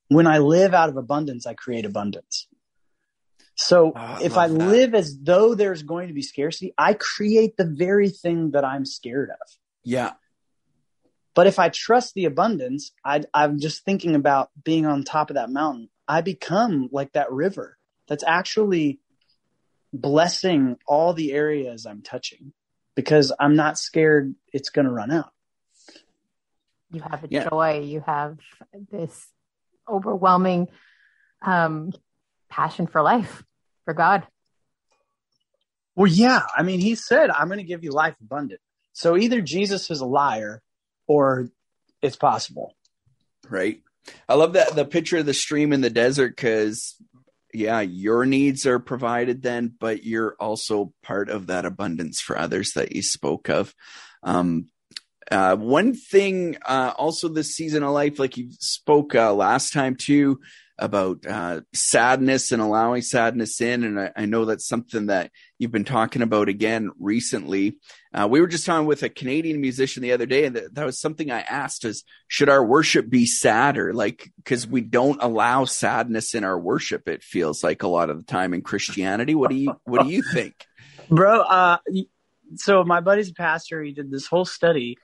When 0.08 0.28
I 0.28 0.40
live 0.40 0.74
out 0.74 0.90
of 0.90 0.98
abundance, 0.98 1.46
I 1.46 1.54
create 1.54 1.86
abundance. 1.86 2.48
So 3.56 3.94
oh, 3.96 4.00
I 4.00 4.24
if 4.24 4.38
I 4.38 4.48
that. 4.48 4.54
live 4.54 4.96
as 4.96 5.18
though 5.20 5.56
there's 5.56 5.84
going 5.84 6.08
to 6.08 6.14
be 6.14 6.22
scarcity, 6.22 6.74
I 6.78 6.94
create 6.94 7.58
the 7.58 7.66
very 7.66 8.10
thing 8.10 8.52
that 8.52 8.66
I'm 8.66 8.86
scared 8.86 9.30
of. 9.30 9.48
Yeah. 9.84 10.14
But 11.36 11.48
if 11.48 11.60
I 11.60 11.70
trust 11.70 12.14
the 12.14 12.26
abundance, 12.26 12.92
I, 13.04 13.24
I'm 13.34 13.60
just 13.60 13.84
thinking 13.84 14.16
about 14.16 14.50
being 14.64 14.86
on 14.86 15.04
top 15.04 15.30
of 15.30 15.36
that 15.36 15.50
mountain. 15.50 15.90
I 16.08 16.22
become 16.22 16.90
like 16.92 17.14
that 17.14 17.32
river 17.32 17.78
that's 18.08 18.24
actually 18.24 19.00
blessing 19.94 20.78
all 20.88 21.14
the 21.14 21.32
areas 21.32 21.86
I'm 21.86 22.02
touching 22.02 22.54
because 22.96 23.32
I'm 23.40 23.56
not 23.56 23.78
scared 23.78 24.36
it's 24.52 24.70
going 24.70 24.86
to 24.86 24.92
run 24.92 25.12
out. 25.12 25.32
You 26.92 27.02
have 27.02 27.24
a 27.24 27.28
yeah. 27.30 27.50
joy, 27.50 27.82
you 27.82 28.02
have 28.02 28.38
this 28.92 29.28
overwhelming 29.90 30.68
um, 31.42 31.92
passion 32.50 32.88
for 32.88 33.02
life, 33.02 33.44
for 33.86 33.94
God. 33.94 34.28
Well, 35.96 36.08
yeah. 36.08 36.42
I 36.56 36.64
mean, 36.64 36.80
he 36.80 36.96
said, 36.96 37.30
I'm 37.30 37.48
going 37.48 37.60
to 37.60 37.64
give 37.64 37.84
you 37.84 37.92
life 37.92 38.16
abundant. 38.22 38.60
So 38.94 39.18
either 39.18 39.42
Jesus 39.42 39.90
is 39.90 40.02
a 40.02 40.06
liar 40.06 40.62
or 41.08 41.50
it's 42.02 42.16
possible. 42.16 42.76
Right. 43.50 43.82
I 44.28 44.36
love 44.36 44.54
that 44.54 44.76
the 44.76 44.86
picture 44.86 45.18
of 45.18 45.26
the 45.26 45.34
stream 45.34 45.74
in 45.74 45.82
the 45.82 45.90
desert 45.90 46.36
because, 46.36 46.96
yeah, 47.54 47.82
your 47.82 48.26
needs 48.26 48.66
are 48.66 48.80
provided 48.80 49.42
then, 49.42 49.74
but 49.80 50.04
you're 50.04 50.36
also 50.40 50.94
part 51.04 51.30
of 51.30 51.48
that 51.48 51.66
abundance 51.66 52.20
for 52.20 52.38
others 52.38 52.74
that 52.74 52.96
you 52.96 53.02
spoke 53.02 53.50
of. 53.50 53.74
Um, 54.24 54.68
uh, 55.32 55.56
one 55.56 55.94
thing, 55.94 56.58
uh, 56.66 56.94
also 56.98 57.30
this 57.30 57.56
season 57.56 57.84
of 57.84 57.92
life, 57.92 58.20
like 58.20 58.38
you 58.38 58.50
spoke 58.60 59.16
uh, 59.16 59.34
last 59.34 59.74
time 59.74 59.96
too, 59.96 60.40
about 60.80 61.26
uh, 61.26 61.62
sadness 61.74 62.52
and 62.52 62.62
allowing 62.62 63.02
sadness 63.02 63.62
in. 63.62 63.84
And 63.84 64.00
I, 64.00 64.12
I, 64.16 64.26
know 64.26 64.46
that's 64.46 64.68
something 64.68 65.06
that 65.06 65.32
you've 65.60 65.72
been 65.72 65.84
talking 65.84 66.24
about 66.24 66.50
again 66.50 66.90
recently. 67.00 67.78
Uh, 68.12 68.28
we 68.30 68.42
were 68.42 68.48
just 68.48 68.66
talking 68.66 68.88
with 68.88 69.04
a 69.04 69.10
Canadian 69.10 69.62
musician 69.62 70.02
the 70.02 70.14
other 70.14 70.26
day, 70.26 70.46
and 70.46 70.56
that, 70.56 70.74
that 70.74 70.86
was 70.86 71.00
something 71.00 71.30
I 71.30 71.42
asked: 71.42 71.86
is 71.86 72.04
should 72.28 72.50
our 72.50 72.64
worship 72.64 73.10
be 73.10 73.26
sadder? 73.26 73.94
Like, 73.94 74.32
because 74.38 74.66
we 74.66 74.82
don't 74.82 75.22
allow 75.22 75.66
sadness 75.66 76.34
in 76.34 76.44
our 76.44 76.60
worship. 76.60 77.08
It 77.08 77.24
feels 77.24 77.64
like 77.64 77.84
a 77.84 77.88
lot 77.88 78.10
of 78.10 78.18
the 78.18 78.24
time 78.24 78.54
in 78.54 78.62
Christianity. 78.62 79.36
What 79.36 79.52
do 79.52 79.56
you 79.56 79.80
What 79.84 80.04
do 80.04 80.10
you 80.10 80.24
think, 80.34 80.66
bro? 81.10 81.42
Uh, 81.42 81.78
so 82.56 82.84
my 82.84 83.02
buddy's 83.02 83.30
a 83.30 83.34
pastor. 83.34 83.82
He 83.82 83.94
did 83.94 84.12
this 84.12 84.28
whole 84.28 84.46
study. 84.46 84.98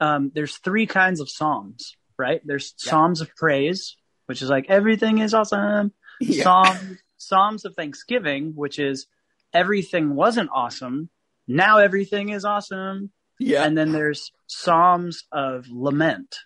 Um, 0.00 0.30
there's 0.34 0.58
three 0.58 0.86
kinds 0.86 1.20
of 1.20 1.30
psalms, 1.30 1.96
right? 2.18 2.40
There's 2.44 2.74
yeah. 2.84 2.90
psalms 2.90 3.20
of 3.20 3.34
praise, 3.34 3.96
which 4.26 4.42
is 4.42 4.50
like 4.50 4.66
everything 4.68 5.18
is 5.18 5.34
awesome. 5.34 5.92
Yeah. 6.18 6.44
Psalms, 6.44 6.98
Psalms 7.18 7.64
of 7.66 7.74
Thanksgiving, 7.74 8.52
which 8.54 8.78
is 8.78 9.06
everything 9.52 10.14
wasn't 10.14 10.48
awesome. 10.50 11.10
Now 11.46 11.76
everything 11.76 12.30
is 12.30 12.42
awesome. 12.42 13.10
Yeah. 13.38 13.64
And 13.64 13.76
then 13.76 13.92
there's 13.92 14.32
Psalms 14.46 15.24
of 15.30 15.66
Lament, 15.70 16.36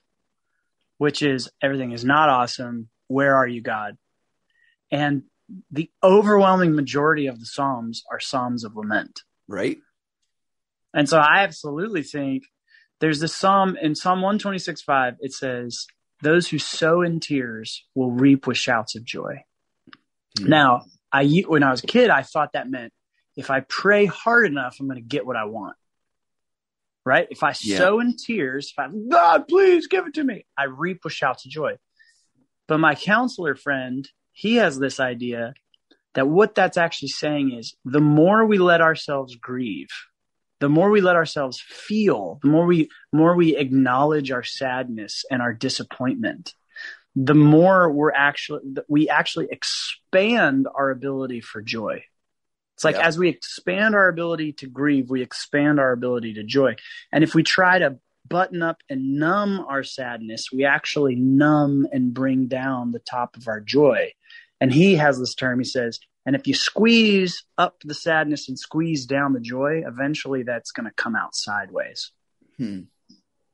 which 0.98 1.22
is 1.22 1.48
everything 1.62 1.92
is 1.92 2.04
not 2.04 2.28
awesome. 2.28 2.88
Where 3.06 3.36
are 3.36 3.46
you, 3.46 3.62
God? 3.62 3.96
And 4.90 5.22
the 5.70 5.90
overwhelming 6.02 6.74
majority 6.74 7.26
of 7.28 7.38
the 7.38 7.46
Psalms 7.46 8.02
are 8.10 8.20
Psalms 8.20 8.64
of 8.64 8.76
Lament. 8.76 9.20
Right. 9.46 9.78
And 10.92 11.08
so 11.08 11.18
I 11.18 11.42
absolutely 11.42 12.02
think 12.02 12.44
there's 13.00 13.20
this 13.20 13.34
Psalm 13.34 13.76
in 13.80 13.94
Psalm 13.94 14.20
126 14.20 14.82
5, 14.82 15.14
it 15.20 15.32
says, 15.32 15.86
those 16.22 16.48
who 16.48 16.58
sow 16.58 17.02
in 17.02 17.20
tears 17.20 17.84
will 17.94 18.10
reap 18.10 18.46
with 18.46 18.56
shouts 18.56 18.96
of 18.96 19.04
joy. 19.04 19.44
Mm-hmm. 20.38 20.48
Now, 20.48 20.84
I 21.12 21.26
when 21.46 21.62
I 21.62 21.70
was 21.70 21.82
a 21.82 21.86
kid, 21.86 22.10
I 22.10 22.22
thought 22.22 22.52
that 22.52 22.70
meant 22.70 22.92
if 23.36 23.50
I 23.50 23.60
pray 23.60 24.06
hard 24.06 24.46
enough, 24.46 24.76
I'm 24.80 24.86
going 24.86 24.96
to 24.96 25.02
get 25.02 25.26
what 25.26 25.36
I 25.36 25.44
want. 25.44 25.76
Right? 27.04 27.26
If 27.30 27.42
I 27.42 27.54
yeah. 27.62 27.78
sow 27.78 28.00
in 28.00 28.16
tears, 28.16 28.72
if 28.72 28.78
I 28.78 28.88
God, 29.10 29.48
please 29.48 29.86
give 29.86 30.06
it 30.06 30.14
to 30.14 30.24
me, 30.24 30.44
I 30.56 30.64
reap 30.64 31.00
with 31.04 31.12
shouts 31.12 31.46
of 31.46 31.50
joy. 31.50 31.76
But 32.68 32.78
my 32.78 32.94
counselor 32.94 33.56
friend, 33.56 34.08
he 34.32 34.56
has 34.56 34.78
this 34.78 35.00
idea 35.00 35.54
that 36.14 36.28
what 36.28 36.54
that's 36.54 36.76
actually 36.76 37.08
saying 37.08 37.52
is 37.52 37.74
the 37.84 38.00
more 38.00 38.44
we 38.44 38.58
let 38.58 38.80
ourselves 38.80 39.34
grieve, 39.36 39.88
the 40.60 40.68
more 40.68 40.90
we 40.90 41.00
let 41.00 41.16
ourselves 41.16 41.60
feel, 41.60 42.38
the 42.42 42.48
more 42.48 42.66
we 42.66 42.88
more 43.12 43.34
we 43.34 43.56
acknowledge 43.56 44.30
our 44.30 44.44
sadness 44.44 45.24
and 45.30 45.42
our 45.42 45.52
disappointment, 45.52 46.54
the 47.16 47.34
more 47.34 47.90
we're 47.90 48.12
actually 48.12 48.60
we 48.88 49.08
actually 49.08 49.48
expand 49.50 50.68
our 50.72 50.90
ability 50.90 51.40
for 51.40 51.62
joy. 51.62 52.04
It's 52.74 52.84
like 52.84 52.96
yeah. 52.96 53.06
as 53.06 53.18
we 53.18 53.28
expand 53.28 53.94
our 53.94 54.08
ability 54.08 54.52
to 54.54 54.66
grieve, 54.66 55.10
we 55.10 55.22
expand 55.22 55.80
our 55.80 55.92
ability 55.92 56.34
to 56.34 56.44
joy. 56.44 56.76
And 57.12 57.24
if 57.24 57.34
we 57.34 57.42
try 57.42 57.78
to 57.78 57.98
button 58.26 58.62
up 58.62 58.82
and 58.88 59.18
numb 59.18 59.60
our 59.68 59.82
sadness, 59.82 60.46
we 60.52 60.64
actually 60.64 61.16
numb 61.16 61.86
and 61.92 62.14
bring 62.14 62.46
down 62.46 62.92
the 62.92 63.00
top 63.00 63.36
of 63.36 63.48
our 63.48 63.60
joy. 63.60 64.12
And 64.60 64.72
he 64.72 64.96
has 64.96 65.18
this 65.18 65.34
term, 65.34 65.58
he 65.58 65.64
says, 65.64 66.00
and 66.26 66.36
if 66.36 66.46
you 66.46 66.54
squeeze 66.54 67.44
up 67.56 67.76
the 67.84 67.94
sadness 67.94 68.48
and 68.48 68.58
squeeze 68.58 69.06
down 69.06 69.32
the 69.32 69.40
joy, 69.40 69.82
eventually 69.86 70.42
that's 70.42 70.72
going 70.72 70.86
to 70.86 70.94
come 70.94 71.16
out 71.16 71.34
sideways. 71.34 72.12
Hmm. 72.56 72.82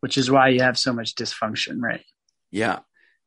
Which 0.01 0.19
is 0.19 0.31
why 0.31 0.49
you 0.49 0.63
have 0.63 0.79
so 0.79 0.93
much 0.93 1.15
dysfunction, 1.15 1.81
right? 1.81 2.05
Yeah. 2.51 2.81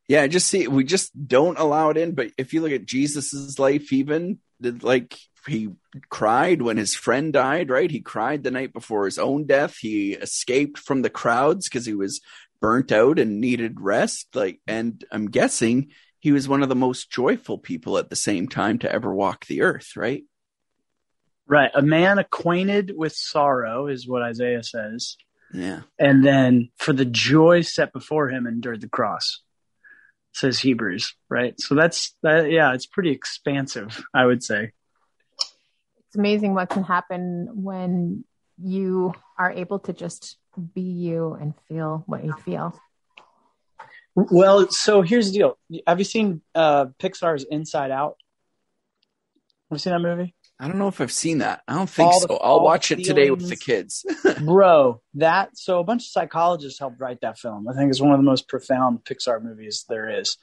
Yeah, 0.08 0.26
just 0.28 0.48
see 0.48 0.68
we 0.68 0.84
just 0.84 1.12
don't 1.28 1.60
allow 1.60 1.90
it 1.92 1.98
in, 1.98 2.16
but 2.16 2.32
if 2.38 2.54
you 2.54 2.62
look 2.62 2.72
at 2.72 2.86
Jesus's 2.86 3.60
life 3.60 3.94
even 3.94 4.40
like 4.60 5.16
he 5.48 5.70
cried 6.10 6.62
when 6.62 6.78
his 6.78 6.96
friend 6.96 7.32
died, 7.32 7.70
right? 7.70 7.90
He 7.90 8.02
cried 8.02 8.44
the 8.44 8.52
night 8.52 8.74
before 8.74 9.06
his 9.06 9.18
own 9.18 9.46
death. 9.46 9.78
He 9.78 10.14
escaped 10.14 10.80
from 10.80 11.02
the 11.02 11.10
crowds 11.10 11.70
because 11.70 11.86
he 11.86 11.94
was 11.94 12.22
burnt 12.60 12.92
out 12.92 13.20
and 13.20 13.40
needed 13.40 13.80
rest. 13.80 14.28
Like, 14.36 14.60
and 14.68 15.04
I'm 15.12 15.30
guessing 15.30 15.92
he 16.20 16.32
was 16.32 16.48
one 16.48 16.64
of 16.64 16.70
the 16.70 16.76
most 16.76 17.10
joyful 17.10 17.58
people 17.58 17.98
at 17.98 18.10
the 18.10 18.16
same 18.16 18.48
time 18.48 18.80
to 18.80 18.92
ever 18.92 19.14
walk 19.14 19.46
the 19.46 19.62
earth, 19.62 19.96
right? 19.96 20.24
Right. 21.48 21.72
A 21.74 21.82
man 21.82 22.20
acquainted 22.20 22.94
with 22.96 23.14
sorrow 23.14 23.88
is 23.88 24.08
what 24.08 24.22
Isaiah 24.22 24.64
says. 24.64 25.18
Yeah. 25.52 25.82
And 25.98 26.24
then 26.24 26.70
for 26.78 26.94
the 26.94 27.06
joy 27.06 27.62
set 27.62 27.92
before 27.92 28.30
him 28.30 28.46
endured 28.46 28.82
the 28.82 28.90
cross, 28.90 29.42
says 30.34 30.60
Hebrews, 30.60 31.16
right? 31.28 31.60
So 31.60 31.74
that's 31.74 32.16
that 32.22 32.52
yeah, 32.52 32.74
it's 32.74 32.86
pretty 32.86 33.10
expansive, 33.10 34.04
I 34.14 34.26
would 34.26 34.44
say. 34.44 34.74
It's 36.08 36.16
amazing 36.16 36.54
what 36.54 36.70
can 36.70 36.84
happen 36.84 37.50
when 37.54 38.26
you 38.62 39.14
are 39.38 39.52
able 39.52 39.80
to 39.80 39.94
just 39.94 40.38
be 40.74 40.82
you 40.82 41.34
and 41.34 41.54
feel 41.68 42.04
what 42.06 42.26
you 42.26 42.34
feel. 42.34 42.80
Well, 44.32 44.70
so 44.70 45.02
here's 45.02 45.32
the 45.32 45.38
deal. 45.38 45.58
Have 45.88 46.00
you 46.00 46.06
seen 46.06 46.42
uh, 46.56 46.88
Pixar's 47.00 47.44
Inside 47.44 47.92
Out? 47.92 48.18
Have 49.70 49.76
you 49.76 49.80
seen 49.80 49.94
that 49.94 50.00
movie? 50.00 50.36
I 50.60 50.68
don't 50.68 50.78
know 50.78 50.90
if 50.90 51.00
I've 51.00 51.12
seen 51.12 51.38
that. 51.38 51.62
I 51.68 51.76
don't 51.76 51.90
think 51.90 52.12
all 52.12 52.20
so. 52.20 52.28
The, 52.28 52.34
I'll 52.34 52.62
watch 52.62 52.92
it 52.92 53.06
today 53.06 53.32
with 53.32 53.48
the 53.48 53.56
kids. 53.56 54.06
Bro, 54.42 55.02
that 55.14 55.58
so 55.58 55.80
a 55.80 55.86
bunch 55.86 56.02
of 56.02 56.08
psychologists 56.08 56.80
helped 56.80 57.00
write 57.00 57.22
that 57.22 57.40
film. 57.40 57.68
I 57.70 57.74
think 57.74 57.90
it's 57.90 58.02
one 58.02 58.12
of 58.12 58.20
the 58.20 58.24
most 58.24 58.50
profound 58.50 59.06
Pixar 59.06 59.42
movies 59.42 59.86
there 59.88 60.20
is. 60.20 60.38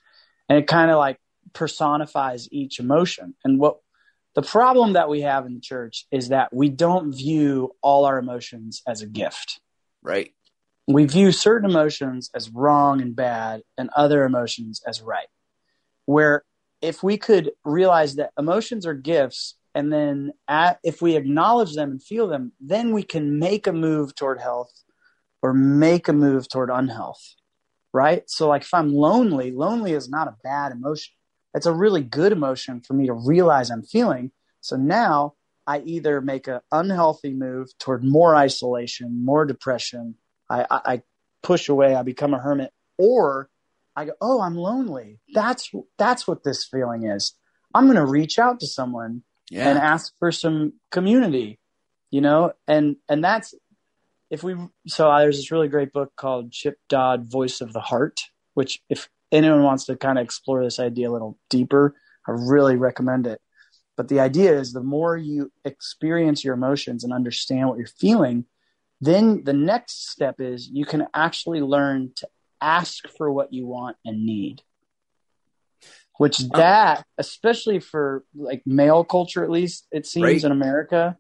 And 0.48 0.58
it 0.58 0.66
kind 0.66 0.90
of 0.90 0.96
like 0.96 1.18
personifies 1.52 2.48
each 2.50 2.80
emotion. 2.80 3.34
And 3.44 3.58
what 3.58 3.80
the 4.34 4.42
problem 4.42 4.94
that 4.94 5.10
we 5.10 5.20
have 5.20 5.44
in 5.44 5.54
the 5.54 5.60
church 5.60 6.06
is 6.10 6.30
that 6.30 6.54
we 6.54 6.70
don't 6.70 7.12
view 7.12 7.74
all 7.82 8.06
our 8.06 8.18
emotions 8.18 8.82
as 8.86 9.02
a 9.02 9.06
gift. 9.06 9.60
Right 10.02 10.32
we 10.86 11.04
view 11.04 11.32
certain 11.32 11.70
emotions 11.70 12.30
as 12.34 12.50
wrong 12.50 13.00
and 13.00 13.16
bad 13.16 13.62
and 13.78 13.90
other 13.96 14.24
emotions 14.24 14.82
as 14.86 15.02
right. 15.02 15.28
Where 16.06 16.44
if 16.82 17.02
we 17.02 17.16
could 17.18 17.52
realize 17.64 18.16
that 18.16 18.32
emotions 18.38 18.86
are 18.86 18.94
gifts 18.94 19.56
and 19.74 19.92
then 19.92 20.32
at, 20.48 20.78
if 20.84 21.02
we 21.02 21.16
acknowledge 21.16 21.74
them 21.74 21.90
and 21.90 22.02
feel 22.02 22.28
them, 22.28 22.52
then 22.60 22.92
we 22.92 23.02
can 23.02 23.38
make 23.38 23.66
a 23.66 23.72
move 23.72 24.14
toward 24.14 24.40
health 24.40 24.72
or 25.42 25.52
make 25.52 26.08
a 26.08 26.12
move 26.12 26.48
toward 26.48 26.70
unhealth. 26.70 27.22
right? 27.92 28.28
So 28.28 28.48
like 28.48 28.62
if 28.62 28.74
I'm 28.74 28.92
lonely, 28.92 29.50
lonely 29.52 29.92
is 29.92 30.08
not 30.08 30.28
a 30.28 30.36
bad 30.44 30.72
emotion. 30.72 31.14
It's 31.54 31.66
a 31.66 31.72
really 31.72 32.02
good 32.02 32.32
emotion 32.32 32.82
for 32.82 32.94
me 32.94 33.06
to 33.06 33.14
realize 33.14 33.70
I'm 33.70 33.82
feeling. 33.82 34.32
So 34.60 34.76
now 34.76 35.34
I 35.66 35.80
either 35.80 36.20
make 36.20 36.46
an 36.46 36.60
unhealthy 36.70 37.32
move 37.32 37.68
toward 37.78 38.04
more 38.04 38.36
isolation, 38.36 39.24
more 39.24 39.46
depression. 39.46 40.16
I, 40.48 40.66
I, 40.70 40.80
I 40.84 41.02
push 41.42 41.68
away. 41.68 41.94
I 41.94 42.02
become 42.02 42.34
a 42.34 42.38
hermit, 42.38 42.72
or 42.98 43.48
I 43.94 44.06
go, 44.06 44.12
oh, 44.20 44.40
I'm 44.40 44.56
lonely. 44.56 45.20
That's 45.32 45.70
that's 45.98 46.26
what 46.26 46.44
this 46.44 46.64
feeling 46.64 47.04
is. 47.04 47.34
I'm 47.74 47.84
going 47.84 47.96
to 47.96 48.06
reach 48.06 48.38
out 48.38 48.60
to 48.60 48.66
someone 48.66 49.22
yeah. 49.50 49.68
and 49.68 49.78
ask 49.78 50.12
for 50.18 50.32
some 50.32 50.74
community, 50.90 51.58
you 52.10 52.20
know, 52.20 52.52
and 52.66 52.96
and 53.08 53.22
that's 53.24 53.54
if 54.30 54.42
we. 54.42 54.56
So 54.86 55.14
there's 55.18 55.36
this 55.36 55.50
really 55.50 55.68
great 55.68 55.92
book 55.92 56.12
called 56.16 56.52
Chip 56.52 56.78
Dodd, 56.88 57.30
Voice 57.30 57.60
of 57.60 57.72
the 57.72 57.80
Heart, 57.80 58.20
which 58.54 58.82
if 58.88 59.08
anyone 59.32 59.62
wants 59.62 59.84
to 59.86 59.96
kind 59.96 60.18
of 60.18 60.24
explore 60.24 60.62
this 60.62 60.78
idea 60.78 61.10
a 61.10 61.12
little 61.12 61.38
deeper, 61.50 61.94
I 62.26 62.32
really 62.32 62.76
recommend 62.76 63.26
it. 63.26 63.40
But 63.96 64.08
the 64.08 64.20
idea 64.20 64.58
is 64.58 64.72
the 64.72 64.82
more 64.82 65.16
you 65.16 65.50
experience 65.64 66.44
your 66.44 66.54
emotions 66.54 67.02
and 67.02 67.12
understand 67.12 67.68
what 67.68 67.78
you're 67.78 67.86
feeling, 67.86 68.44
then 69.00 69.44
the 69.44 69.52
next 69.52 70.10
step 70.10 70.40
is 70.40 70.68
you 70.68 70.84
can 70.84 71.06
actually 71.14 71.60
learn 71.60 72.12
to 72.16 72.28
ask 72.60 73.06
for 73.16 73.30
what 73.30 73.52
you 73.52 73.66
want 73.66 73.96
and 74.04 74.24
need. 74.24 74.62
Which 76.18 76.40
oh. 76.42 76.56
that, 76.56 77.04
especially 77.18 77.78
for 77.78 78.24
like 78.34 78.62
male 78.64 79.04
culture, 79.04 79.44
at 79.44 79.50
least 79.50 79.86
it 79.92 80.06
seems 80.06 80.24
right. 80.24 80.44
in 80.44 80.52
America, 80.52 81.18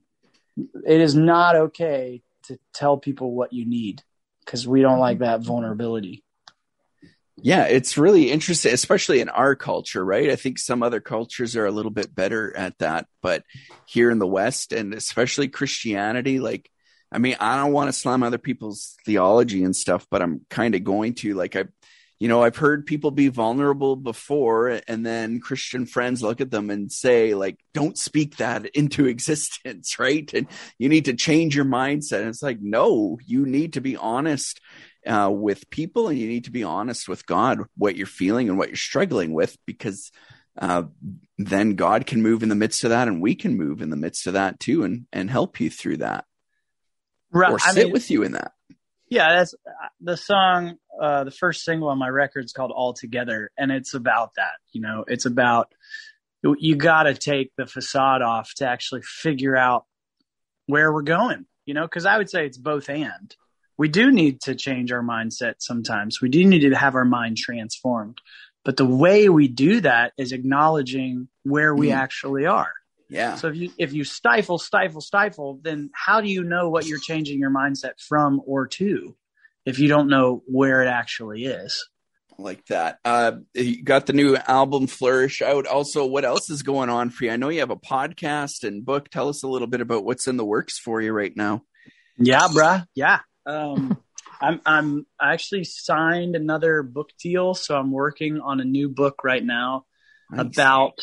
it 0.56 1.00
is 1.00 1.14
not 1.14 1.56
okay 1.56 2.22
to 2.44 2.58
tell 2.72 2.96
people 2.96 3.32
what 3.32 3.52
you 3.52 3.68
need 3.68 4.02
because 4.44 4.66
we 4.66 4.80
don't 4.80 4.98
like 4.98 5.18
that 5.18 5.42
vulnerability. 5.42 6.24
Yeah, 7.42 7.64
it's 7.64 7.98
really 7.98 8.30
interesting, 8.30 8.72
especially 8.72 9.20
in 9.20 9.28
our 9.28 9.54
culture, 9.54 10.02
right? 10.02 10.30
I 10.30 10.36
think 10.36 10.58
some 10.58 10.82
other 10.82 11.00
cultures 11.00 11.54
are 11.54 11.66
a 11.66 11.70
little 11.70 11.90
bit 11.90 12.14
better 12.14 12.56
at 12.56 12.78
that, 12.78 13.06
but 13.20 13.42
here 13.84 14.10
in 14.10 14.18
the 14.18 14.26
West 14.26 14.72
and 14.72 14.94
especially 14.94 15.48
Christianity, 15.48 16.40
like, 16.40 16.70
I 17.16 17.18
mean, 17.18 17.34
I 17.40 17.56
don't 17.56 17.72
want 17.72 17.88
to 17.88 17.94
slam 17.94 18.22
other 18.22 18.36
people's 18.36 18.94
theology 19.06 19.64
and 19.64 19.74
stuff, 19.74 20.06
but 20.10 20.20
I'm 20.20 20.44
kind 20.50 20.74
of 20.74 20.84
going 20.84 21.14
to. 21.14 21.32
Like, 21.32 21.56
I, 21.56 21.64
you 22.18 22.28
know, 22.28 22.42
I've 22.42 22.58
heard 22.58 22.84
people 22.84 23.10
be 23.10 23.28
vulnerable 23.28 23.96
before, 23.96 24.82
and 24.86 25.04
then 25.04 25.40
Christian 25.40 25.86
friends 25.86 26.22
look 26.22 26.42
at 26.42 26.50
them 26.50 26.68
and 26.68 26.92
say, 26.92 27.34
like, 27.34 27.58
don't 27.72 27.96
speak 27.96 28.36
that 28.36 28.66
into 28.74 29.06
existence, 29.06 29.98
right? 29.98 30.30
And 30.34 30.46
you 30.78 30.90
need 30.90 31.06
to 31.06 31.14
change 31.14 31.56
your 31.56 31.64
mindset. 31.64 32.20
And 32.20 32.28
it's 32.28 32.42
like, 32.42 32.60
no, 32.60 33.18
you 33.24 33.46
need 33.46 33.72
to 33.72 33.80
be 33.80 33.96
honest 33.96 34.60
uh, 35.06 35.30
with 35.32 35.70
people 35.70 36.08
and 36.08 36.18
you 36.18 36.28
need 36.28 36.44
to 36.44 36.50
be 36.50 36.64
honest 36.64 37.08
with 37.08 37.24
God, 37.24 37.62
what 37.78 37.96
you're 37.96 38.06
feeling 38.06 38.50
and 38.50 38.58
what 38.58 38.68
you're 38.68 38.76
struggling 38.76 39.32
with, 39.32 39.56
because 39.64 40.12
uh, 40.58 40.82
then 41.38 41.76
God 41.76 42.04
can 42.04 42.20
move 42.20 42.42
in 42.42 42.50
the 42.50 42.54
midst 42.54 42.84
of 42.84 42.90
that 42.90 43.08
and 43.08 43.22
we 43.22 43.34
can 43.34 43.56
move 43.56 43.80
in 43.80 43.88
the 43.88 43.96
midst 43.96 44.26
of 44.26 44.34
that 44.34 44.60
too 44.60 44.84
and, 44.84 45.06
and 45.14 45.30
help 45.30 45.60
you 45.60 45.70
through 45.70 45.98
that. 45.98 46.26
Right. 47.36 47.52
Or 47.52 47.58
sit 47.58 47.80
I 47.80 47.84
mean, 47.84 47.92
with 47.92 48.10
you 48.10 48.22
in 48.22 48.32
that. 48.32 48.52
Yeah, 49.08 49.36
that's 49.36 49.54
the 50.00 50.16
song. 50.16 50.78
Uh, 51.00 51.24
the 51.24 51.30
first 51.30 51.64
single 51.64 51.88
on 51.88 51.98
my 51.98 52.08
record 52.08 52.44
is 52.44 52.52
called 52.52 52.72
"All 52.74 52.92
Together," 52.92 53.50
and 53.56 53.70
it's 53.70 53.94
about 53.94 54.34
that. 54.36 54.54
You 54.72 54.80
know, 54.80 55.04
it's 55.06 55.26
about 55.26 55.72
you 56.42 56.76
got 56.76 57.04
to 57.04 57.14
take 57.14 57.52
the 57.56 57.66
facade 57.66 58.22
off 58.22 58.54
to 58.54 58.68
actually 58.68 59.02
figure 59.02 59.56
out 59.56 59.84
where 60.66 60.92
we're 60.92 61.02
going. 61.02 61.46
You 61.66 61.74
know, 61.74 61.82
because 61.82 62.06
I 62.06 62.16
would 62.16 62.30
say 62.30 62.46
it's 62.46 62.58
both 62.58 62.88
and 62.88 63.34
we 63.78 63.88
do 63.88 64.10
need 64.10 64.40
to 64.42 64.54
change 64.54 64.90
our 64.92 65.02
mindset 65.02 65.56
sometimes. 65.58 66.20
We 66.20 66.28
do 66.28 66.44
need 66.44 66.60
to 66.60 66.74
have 66.74 66.94
our 66.94 67.04
mind 67.04 67.36
transformed. 67.36 68.18
But 68.64 68.76
the 68.76 68.86
way 68.86 69.28
we 69.28 69.48
do 69.48 69.80
that 69.82 70.12
is 70.18 70.32
acknowledging 70.32 71.28
where 71.44 71.74
we 71.74 71.88
mm. 71.88 71.94
actually 71.94 72.46
are. 72.46 72.72
Yeah. 73.08 73.36
So 73.36 73.48
if 73.48 73.56
you 73.56 73.72
if 73.78 73.92
you 73.92 74.04
stifle, 74.04 74.58
stifle, 74.58 75.00
stifle, 75.00 75.60
then 75.62 75.90
how 75.92 76.20
do 76.20 76.28
you 76.28 76.42
know 76.42 76.70
what 76.70 76.86
you're 76.86 76.98
changing 76.98 77.38
your 77.38 77.50
mindset 77.50 78.00
from 78.00 78.40
or 78.44 78.66
to 78.66 79.16
if 79.64 79.78
you 79.78 79.88
don't 79.88 80.08
know 80.08 80.42
where 80.46 80.82
it 80.82 80.88
actually 80.88 81.44
is? 81.44 81.88
Like 82.38 82.66
that. 82.66 82.98
Uh 83.04 83.32
you 83.54 83.82
got 83.82 84.06
the 84.06 84.12
new 84.12 84.36
album 84.36 84.88
Flourish 84.88 85.40
out. 85.40 85.66
Also, 85.66 86.04
what 86.04 86.24
else 86.24 86.50
is 86.50 86.62
going 86.62 86.90
on 86.90 87.10
for 87.10 87.24
you? 87.24 87.30
I 87.30 87.36
know 87.36 87.48
you 87.48 87.60
have 87.60 87.70
a 87.70 87.76
podcast 87.76 88.64
and 88.66 88.84
book. 88.84 89.08
Tell 89.08 89.28
us 89.28 89.42
a 89.42 89.48
little 89.48 89.68
bit 89.68 89.80
about 89.80 90.04
what's 90.04 90.26
in 90.26 90.36
the 90.36 90.44
works 90.44 90.78
for 90.78 91.00
you 91.00 91.12
right 91.12 91.34
now. 91.34 91.62
Yeah, 92.18 92.48
bruh. 92.48 92.86
Yeah. 92.94 93.20
Um, 93.46 94.02
I'm 94.40 94.60
I'm 94.66 95.06
I 95.18 95.32
actually 95.32 95.64
signed 95.64 96.36
another 96.36 96.82
book 96.82 97.10
deal, 97.22 97.54
so 97.54 97.76
I'm 97.76 97.90
working 97.90 98.40
on 98.40 98.60
a 98.60 98.64
new 98.64 98.88
book 98.88 99.24
right 99.24 99.44
now 99.44 99.86
nice. 100.30 100.46
about. 100.46 100.98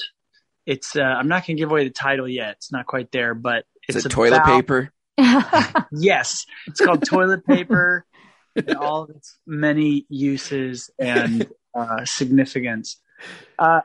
It's 0.65 0.95
uh, 0.95 1.01
I'm 1.01 1.27
not 1.27 1.45
going 1.45 1.57
to 1.57 1.61
give 1.61 1.71
away 1.71 1.83
the 1.83 1.93
title 1.93 2.27
yet. 2.27 2.51
It's 2.57 2.71
not 2.71 2.85
quite 2.85 3.11
there, 3.11 3.33
but 3.33 3.65
it's 3.87 3.97
Is 3.97 4.05
it 4.05 4.09
toilet 4.09 4.37
about, 4.37 4.45
paper. 4.45 4.93
yes, 5.91 6.45
it's 6.67 6.79
called 6.79 7.05
toilet 7.05 7.45
paper 7.45 8.05
and 8.55 8.75
all 8.75 9.03
of 9.03 9.09
its 9.11 9.37
many 9.45 10.05
uses 10.09 10.89
and 10.97 11.47
uh, 11.75 12.05
significance. 12.05 12.99
Uh, 13.59 13.81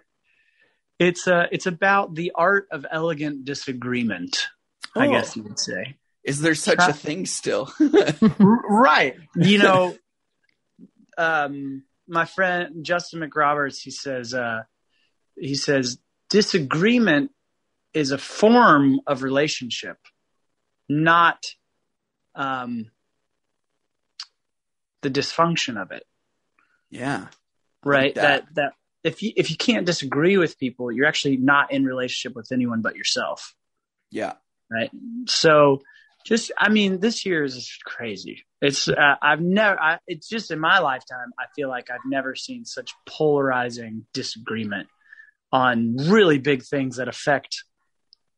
it's 0.99 1.27
uh, 1.29 1.47
it's 1.51 1.67
about 1.67 2.15
the 2.15 2.33
art 2.35 2.69
of 2.71 2.87
elegant 2.91 3.45
disagreement. 3.45 4.47
Oh. 4.95 5.01
I 5.01 5.09
guess 5.09 5.37
you 5.37 5.43
would 5.45 5.59
say. 5.59 5.97
Is 6.25 6.41
there 6.41 6.55
such 6.55 6.81
a 6.81 6.93
thing 6.93 7.25
still? 7.27 7.73
right. 8.39 9.17
You 9.35 9.59
know, 9.59 9.97
um, 11.17 11.85
my 12.07 12.27
friend 12.27 12.85
Justin 12.85 13.21
McRoberts, 13.21 13.81
he 13.81 13.91
says, 13.91 14.35
uh, 14.35 14.63
he 15.39 15.55
says, 15.55 15.99
disagreement 16.31 17.31
is 17.95 18.11
a 18.11 18.19
form 18.19 19.01
of 19.07 19.23
relationship, 19.23 19.97
not 20.89 21.45
um, 22.35 22.91
the 25.03 25.11
dysfunction 25.11 25.81
of 25.81 25.91
it. 25.91 26.05
Yeah. 26.91 27.27
Right. 27.85 28.07
Like 28.07 28.15
that. 28.17 28.55
that 28.55 28.55
that 28.55 28.73
if 29.05 29.23
you 29.23 29.33
if 29.37 29.51
you 29.51 29.57
can't 29.57 29.87
disagree 29.87 30.37
with 30.37 30.59
people, 30.59 30.91
you're 30.91 31.07
actually 31.07 31.37
not 31.37 31.73
in 31.73 31.85
relationship 31.85 32.37
with 32.37 32.51
anyone 32.53 32.83
but 32.83 32.97
yourself. 32.97 33.55
Yeah. 34.11 34.35
Right. 34.71 34.91
So 35.27 35.83
just 36.27 36.51
I 36.59 36.69
mean, 36.69 37.01
this 37.01 37.25
year 37.25 37.45
is 37.45 37.79
crazy. 37.85 38.45
It's 38.61 38.89
uh, 38.89 39.15
I've 39.23 39.41
never. 39.41 39.81
I, 39.81 39.99
it's 40.07 40.29
just 40.29 40.51
in 40.51 40.59
my 40.59 40.81
lifetime. 40.81 41.33
I 41.39 41.45
feel 41.55 41.69
like 41.69 41.91
I've 41.91 42.01
never 42.07 42.35
seen 42.35 42.65
such 42.65 42.93
polarizing 43.07 44.07
disagreement 44.13 44.89
on 45.53 45.97
really 45.97 46.39
big 46.39 46.63
things 46.63 46.97
that 46.97 47.09
affect 47.09 47.65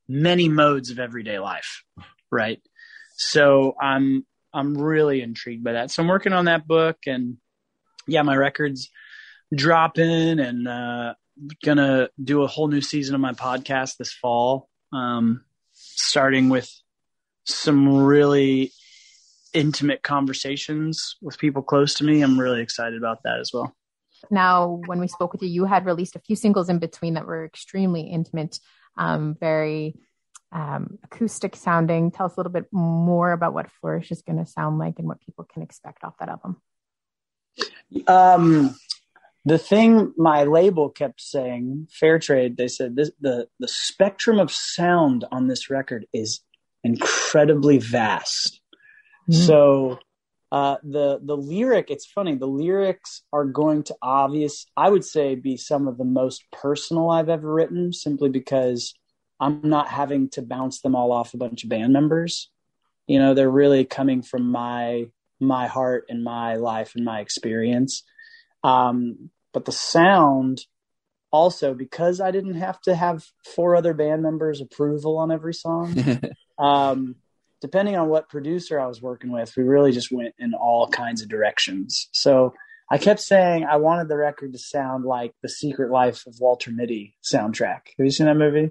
many 0.09 0.49
modes 0.49 0.91
of 0.91 0.99
everyday 0.99 1.39
life. 1.39 1.85
Right. 2.31 2.61
So 3.17 3.75
I'm 3.81 4.27
I'm 4.53 4.77
really 4.77 5.23
intrigued 5.23 5.63
by 5.63 5.73
that. 5.73 5.91
So 5.91 6.03
I'm 6.03 6.09
working 6.09 6.33
on 6.33 6.47
that 6.47 6.67
book, 6.67 6.99
and 7.07 7.37
yeah, 8.07 8.23
my 8.23 8.37
records 8.37 8.91
dropping, 9.55 10.41
and 10.41 10.67
uh, 10.67 11.15
gonna 11.65 12.09
do 12.23 12.43
a 12.43 12.47
whole 12.47 12.69
new 12.69 12.81
season 12.81 13.15
of 13.15 13.21
my 13.21 13.33
podcast 13.33 13.97
this 13.97 14.13
fall. 14.13 14.69
Um, 14.93 15.45
starting 15.73 16.49
with 16.49 16.71
some 17.45 18.05
really 18.05 18.73
intimate 19.53 20.03
conversations 20.03 21.17
with 21.21 21.39
people 21.39 21.63
close 21.63 21.95
to 21.95 22.05
me. 22.05 22.23
I'm 22.23 22.39
really 22.39 22.63
excited 22.63 22.99
about 22.99 23.23
that 23.25 23.41
as 23.41 23.51
well. 23.53 23.75
Now, 24.31 24.81
when 24.87 25.01
we 25.01 25.09
spoke 25.09 25.33
with 25.33 25.43
you, 25.43 25.49
you 25.49 25.65
had 25.65 25.87
released 25.87 26.17
a 26.17 26.21
few 26.21 26.37
singles 26.37 26.69
in 26.69 26.79
between 26.79 27.15
that 27.15 27.27
were 27.27 27.45
extremely 27.45 28.03
intimate, 28.03 28.59
um, 28.97 29.37
very 29.39 29.97
um, 30.53 30.99
acoustic 31.05 31.57
sounding. 31.57 32.11
Tell 32.11 32.27
us 32.27 32.37
a 32.37 32.41
little 32.41 32.53
bit 32.53 32.67
more 32.73 33.33
about 33.33 33.55
what 33.55 33.71
Flourish 33.71 34.11
is 34.11 34.23
going 34.23 34.39
to 34.39 34.51
sound 34.51 34.79
like 34.79 34.99
and 34.99 35.09
what 35.09 35.21
people 35.21 35.45
can 35.45 35.63
expect 35.63 36.05
off 36.05 36.19
that 36.19 36.29
album. 36.29 36.61
Um, 38.07 38.77
the 39.45 39.59
thing 39.59 40.13
my 40.17 40.45
label 40.45 40.91
kept 40.91 41.21
saying, 41.21 41.89
Fair 41.91 42.19
Trade, 42.19 42.57
they 42.57 42.69
said 42.69 42.97
this, 42.97 43.11
the 43.21 43.49
the 43.59 43.69
spectrum 43.69 44.39
of 44.39 44.53
sound 44.53 45.25
on 45.33 45.49
this 45.49 45.71
record 45.71 46.07
is 46.13 46.41
incredibly 46.85 47.79
vast. 47.79 48.61
Mm-hmm. 49.31 49.43
So 49.43 49.99
uh, 50.53 50.77
the 50.83 51.21
the 51.23 51.37
lyric, 51.37 51.91
it's 51.91 52.07
funny. 52.07 52.35
The 52.35 52.47
lyrics 52.47 53.23
are 53.33 53.45
going 53.45 53.85
to 53.85 53.97
obvious, 54.03 54.67
I 54.77 54.91
would 54.91 55.05
say, 55.05 55.37
be 55.37 55.57
some 55.57 55.87
of 55.87 55.97
the 55.97 56.05
most 56.05 56.45
personal 56.51 57.11
I've 57.11 57.29
ever 57.29 57.53
written, 57.53 57.93
simply 57.93 58.31
because 58.31 58.95
I'm 59.39 59.61
not 59.63 59.89
having 59.89 60.29
to 60.31 60.43
bounce 60.43 60.81
them 60.81 60.97
all 60.97 61.13
off 61.13 61.35
a 61.35 61.39
bunch 61.39 61.63
of 61.63 61.71
band 61.71 61.93
members. 61.93 62.51
You 63.07 63.19
know, 63.21 63.35
they're 63.35 63.51
really 63.51 63.85
coming 63.85 64.23
from 64.23 64.51
my 64.51 65.07
my 65.39 65.69
heart 65.69 66.07
and 66.09 66.25
my 66.25 66.57
life 66.57 66.95
and 66.97 67.05
my 67.05 67.21
experience. 67.21 68.03
Um, 68.65 69.31
but 69.53 69.65
the 69.65 69.73
sound 69.73 70.67
also 71.31 71.75
because 71.75 72.21
I 72.21 72.33
didn't 72.33 72.55
have 72.55 72.81
to 72.83 72.95
have 72.95 73.25
four 73.45 73.77
other 73.77 73.95
band 73.95 74.23
members 74.23 74.61
approval 74.61 75.17
on 75.19 75.31
every 75.31 75.55
song. 75.55 75.95
um, 76.59 77.17
depending 77.61 77.97
on 77.97 78.09
what 78.09 78.29
producer 78.29 78.79
I 78.81 78.87
was 78.87 79.01
working 79.03 79.31
with, 79.33 79.55
we 79.57 79.63
really 79.63 79.93
just 79.93 80.11
went 80.13 80.35
in 80.39 80.55
all 80.55 80.89
kinds 80.89 81.23
of 81.23 81.29
directions. 81.29 82.09
So 82.13 82.55
I 82.91 82.99
kept 82.99 83.21
saying 83.21 83.65
I 83.65 83.77
wanted 83.77 84.09
the 84.09 84.17
record 84.17 84.53
to 84.53 84.59
sound 84.59 85.05
like 85.05 85.33
the 85.43 85.49
Secret 85.49 85.91
Life 85.91 86.27
of 86.27 86.37
Walter 86.41 86.71
Mitty 86.71 87.17
soundtrack. 87.23 87.81
Have 87.99 88.05
you 88.07 88.11
seen 88.11 88.27
that 88.27 88.37
movie 88.37 88.71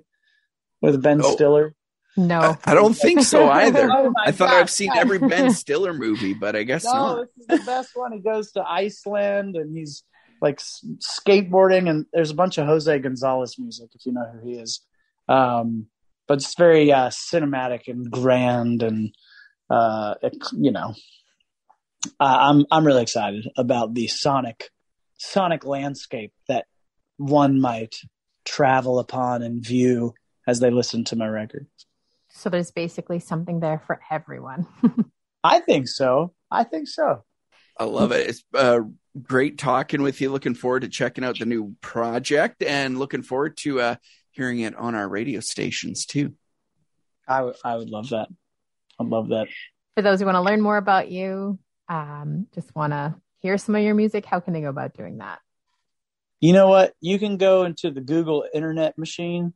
with 0.82 1.02
Ben 1.02 1.22
Oh. 1.24 1.32
Stiller? 1.34 1.76
No. 2.18 2.40
I, 2.42 2.58
I 2.72 2.74
don't 2.74 2.96
think 2.96 3.22
so 3.22 3.50
either. 3.50 3.90
Oh 3.92 4.12
I 4.26 4.32
thought 4.32 4.50
God. 4.50 4.60
I've 4.62 4.70
seen 4.70 4.92
every 4.98 5.20
Ben 5.30 5.52
Stiller 5.52 5.94
movie, 5.94 6.34
but 6.34 6.56
I 6.56 6.64
guess 6.64 6.84
No, 6.84 6.92
not. 6.92 7.28
this 7.28 7.30
is 7.38 7.60
the 7.66 7.66
best 7.72 7.92
one. 7.94 8.12
He 8.12 8.20
goes 8.20 8.52
to 8.54 8.64
Iceland 8.68 9.56
and 9.56 9.78
he's 9.78 10.04
like 10.42 10.60
skateboarding, 10.60 11.90
and 11.90 12.06
there's 12.14 12.32
a 12.32 12.36
bunch 12.36 12.58
of 12.58 12.66
Jose 12.66 13.00
Gonzalez 13.00 13.56
music 13.60 13.90
if 13.94 14.06
you 14.06 14.14
know 14.14 14.26
who 14.34 14.48
he 14.50 14.56
is. 14.56 14.82
Um, 15.28 15.88
but 16.30 16.38
it's 16.38 16.56
very 16.56 16.94
uh, 16.94 17.10
cinematic 17.10 17.88
and 17.88 18.10
grand, 18.10 18.84
and 18.84 19.14
uh, 19.70 20.14
it, 20.22 20.38
you 20.54 20.72
know, 20.72 20.94
I 22.20 22.50
I'm 22.50 22.66
I'm 22.72 22.86
really 22.86 23.02
excited 23.02 23.50
about 23.58 23.96
the 23.96 24.08
sonic 24.08 24.70
sonic 25.18 25.66
landscape 25.66 26.32
that 26.48 26.68
one 27.18 27.60
might 27.60 27.96
travel 28.46 29.00
upon 29.00 29.42
and 29.42 29.66
view 29.66 30.14
as 30.48 30.60
they 30.60 30.70
listen 30.70 31.04
to 31.06 31.16
my 31.16 31.28
record. 31.28 31.66
So 32.30 32.50
there's 32.50 32.72
basically 32.72 33.20
something 33.20 33.60
there 33.60 33.82
for 33.86 34.00
everyone. 34.12 34.68
I 35.44 35.60
think 35.62 35.88
so. 35.88 36.34
I 36.52 36.64
think 36.64 36.88
so. 36.88 37.24
I 37.78 37.86
love 37.86 38.12
it. 38.12 38.30
It's 38.30 38.44
uh, 38.54 38.82
great 39.22 39.58
talking 39.58 40.04
with 40.04 40.22
you. 40.22 40.30
Looking 40.30 40.54
forward 40.54 40.82
to 40.82 40.90
checking 40.90 41.24
out 41.24 41.40
the 41.40 41.46
new 41.46 41.76
project 41.82 42.62
and 42.62 43.00
looking 43.00 43.24
forward 43.24 43.58
to 43.58 43.82
uh, 43.82 43.96
hearing 44.40 44.60
it 44.60 44.74
on 44.76 44.96
our 44.96 45.08
radio 45.08 45.42
stations 45.42 46.06
too. 46.06 46.34
I 47.28 47.42
would 47.42 47.56
I 47.64 47.76
would 47.76 47.90
love 47.90 48.10
that. 48.10 48.30
I'd 49.00 49.08
love 49.08 49.30
that. 49.30 49.48
For 49.96 50.02
those 50.02 50.20
who 50.20 50.26
want 50.26 50.38
to 50.38 50.42
learn 50.42 50.62
more 50.62 50.78
about 50.78 51.12
you, 51.12 51.60
um, 51.90 52.48
just 52.56 52.74
want 52.74 52.94
to 52.94 53.16
hear 53.40 53.58
some 53.58 53.76
of 53.76 53.84
your 53.84 53.96
music, 53.96 54.26
how 54.26 54.40
can 54.40 54.54
they 54.54 54.62
go 54.62 54.70
about 54.70 54.94
doing 54.94 55.18
that? 55.18 55.40
You 56.40 56.54
know 56.54 56.70
what? 56.70 56.94
You 57.02 57.20
can 57.20 57.36
go 57.36 57.64
into 57.64 57.92
the 57.92 58.00
Google 58.00 58.46
Internet 58.54 58.98
machine 58.98 59.54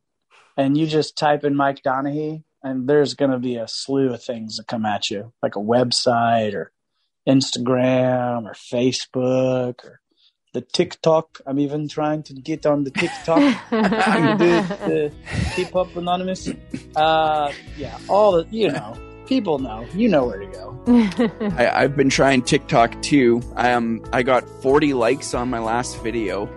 and 0.56 0.76
you 0.76 0.86
just 0.86 1.16
type 1.16 1.44
in 1.44 1.56
Mike 1.56 1.82
Donehey, 1.82 2.44
and 2.62 2.86
there's 2.86 3.14
going 3.14 3.30
to 3.30 3.38
be 3.38 3.56
a 3.56 3.66
slew 3.66 4.12
of 4.12 4.22
things 4.22 4.56
that 4.56 4.66
come 4.66 4.84
at 4.84 5.10
you, 5.10 5.32
like 5.42 5.56
a 5.56 5.60
website 5.60 6.54
or 6.54 6.72
Instagram 7.26 8.44
or 8.44 8.52
Facebook 8.52 9.82
or 9.84 10.00
the 10.54 10.62
TikTok. 10.62 11.40
I'm 11.46 11.58
even 11.58 11.88
trying 11.88 12.22
to 12.22 12.32
get 12.32 12.64
on 12.64 12.84
the 12.84 12.90
TikTok. 12.90 13.38
to 13.70 14.36
do 14.38 14.62
the 14.88 15.12
keep 15.54 15.76
up 15.76 15.94
anonymous. 15.96 16.48
Uh, 16.96 17.52
yeah, 17.76 17.98
all 18.08 18.32
the 18.32 18.46
you 18.50 18.70
know, 18.70 18.96
people 19.26 19.58
know. 19.58 19.84
You 19.94 20.08
know 20.08 20.26
where 20.26 20.38
to 20.38 20.46
go. 20.46 20.64
I, 21.56 21.82
I've 21.82 21.96
been 21.96 22.08
trying 22.08 22.42
TikTok 22.42 23.02
too. 23.02 23.42
I 23.56 23.72
Um, 23.72 24.04
I 24.12 24.22
got 24.22 24.48
40 24.62 24.94
likes 24.94 25.34
on 25.34 25.50
my 25.50 25.58
last 25.58 26.00
video. 26.02 26.48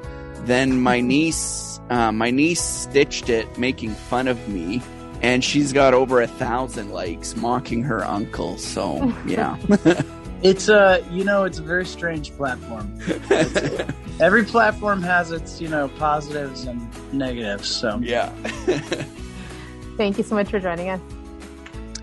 Then 0.46 0.80
my 0.80 1.02
niece, 1.14 1.80
uh, 1.90 2.12
my 2.12 2.30
niece 2.30 2.62
stitched 2.62 3.30
it, 3.30 3.58
making 3.58 3.92
fun 3.92 4.28
of 4.28 4.48
me, 4.48 4.82
and 5.24 5.44
she's 5.44 5.74
got 5.74 5.96
over 5.96 6.22
a 6.22 6.28
thousand 6.28 6.92
likes, 6.92 7.36
mocking 7.36 7.82
her 7.84 8.06
uncle. 8.06 8.60
So 8.60 9.12
yeah, 9.26 9.58
It's 10.44 10.70
a 10.70 11.04
you 11.12 11.24
know, 11.24 11.44
it's 11.46 11.60
a 11.60 11.64
very 11.64 11.86
strange 11.86 12.32
platform. 12.36 13.00
Every 14.20 14.44
platform 14.46 15.02
has 15.04 15.32
its 15.32 15.60
you 15.62 15.68
know 15.68 15.90
positives 15.90 16.66
and 16.66 16.88
negatives. 17.14 17.68
So 17.70 18.00
yeah. 18.02 18.30
Thank 19.98 20.18
you 20.18 20.24
so 20.24 20.36
much 20.36 20.50
for 20.50 20.60
joining 20.60 20.90
us. 20.90 21.02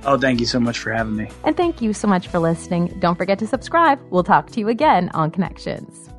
oh, 0.04 0.18
thank 0.18 0.40
you 0.40 0.46
so 0.46 0.58
much 0.58 0.78
for 0.80 0.92
having 0.92 1.14
me. 1.14 1.28
And 1.44 1.56
thank 1.56 1.80
you 1.80 1.92
so 1.92 2.08
much 2.08 2.26
for 2.26 2.40
listening. 2.40 2.88
Don't 2.98 3.16
forget 3.16 3.38
to 3.38 3.46
subscribe. 3.46 4.00
We'll 4.10 4.24
talk 4.24 4.50
to 4.50 4.60
you 4.60 4.68
again 4.68 5.10
on 5.14 5.30
Connections. 5.30 6.10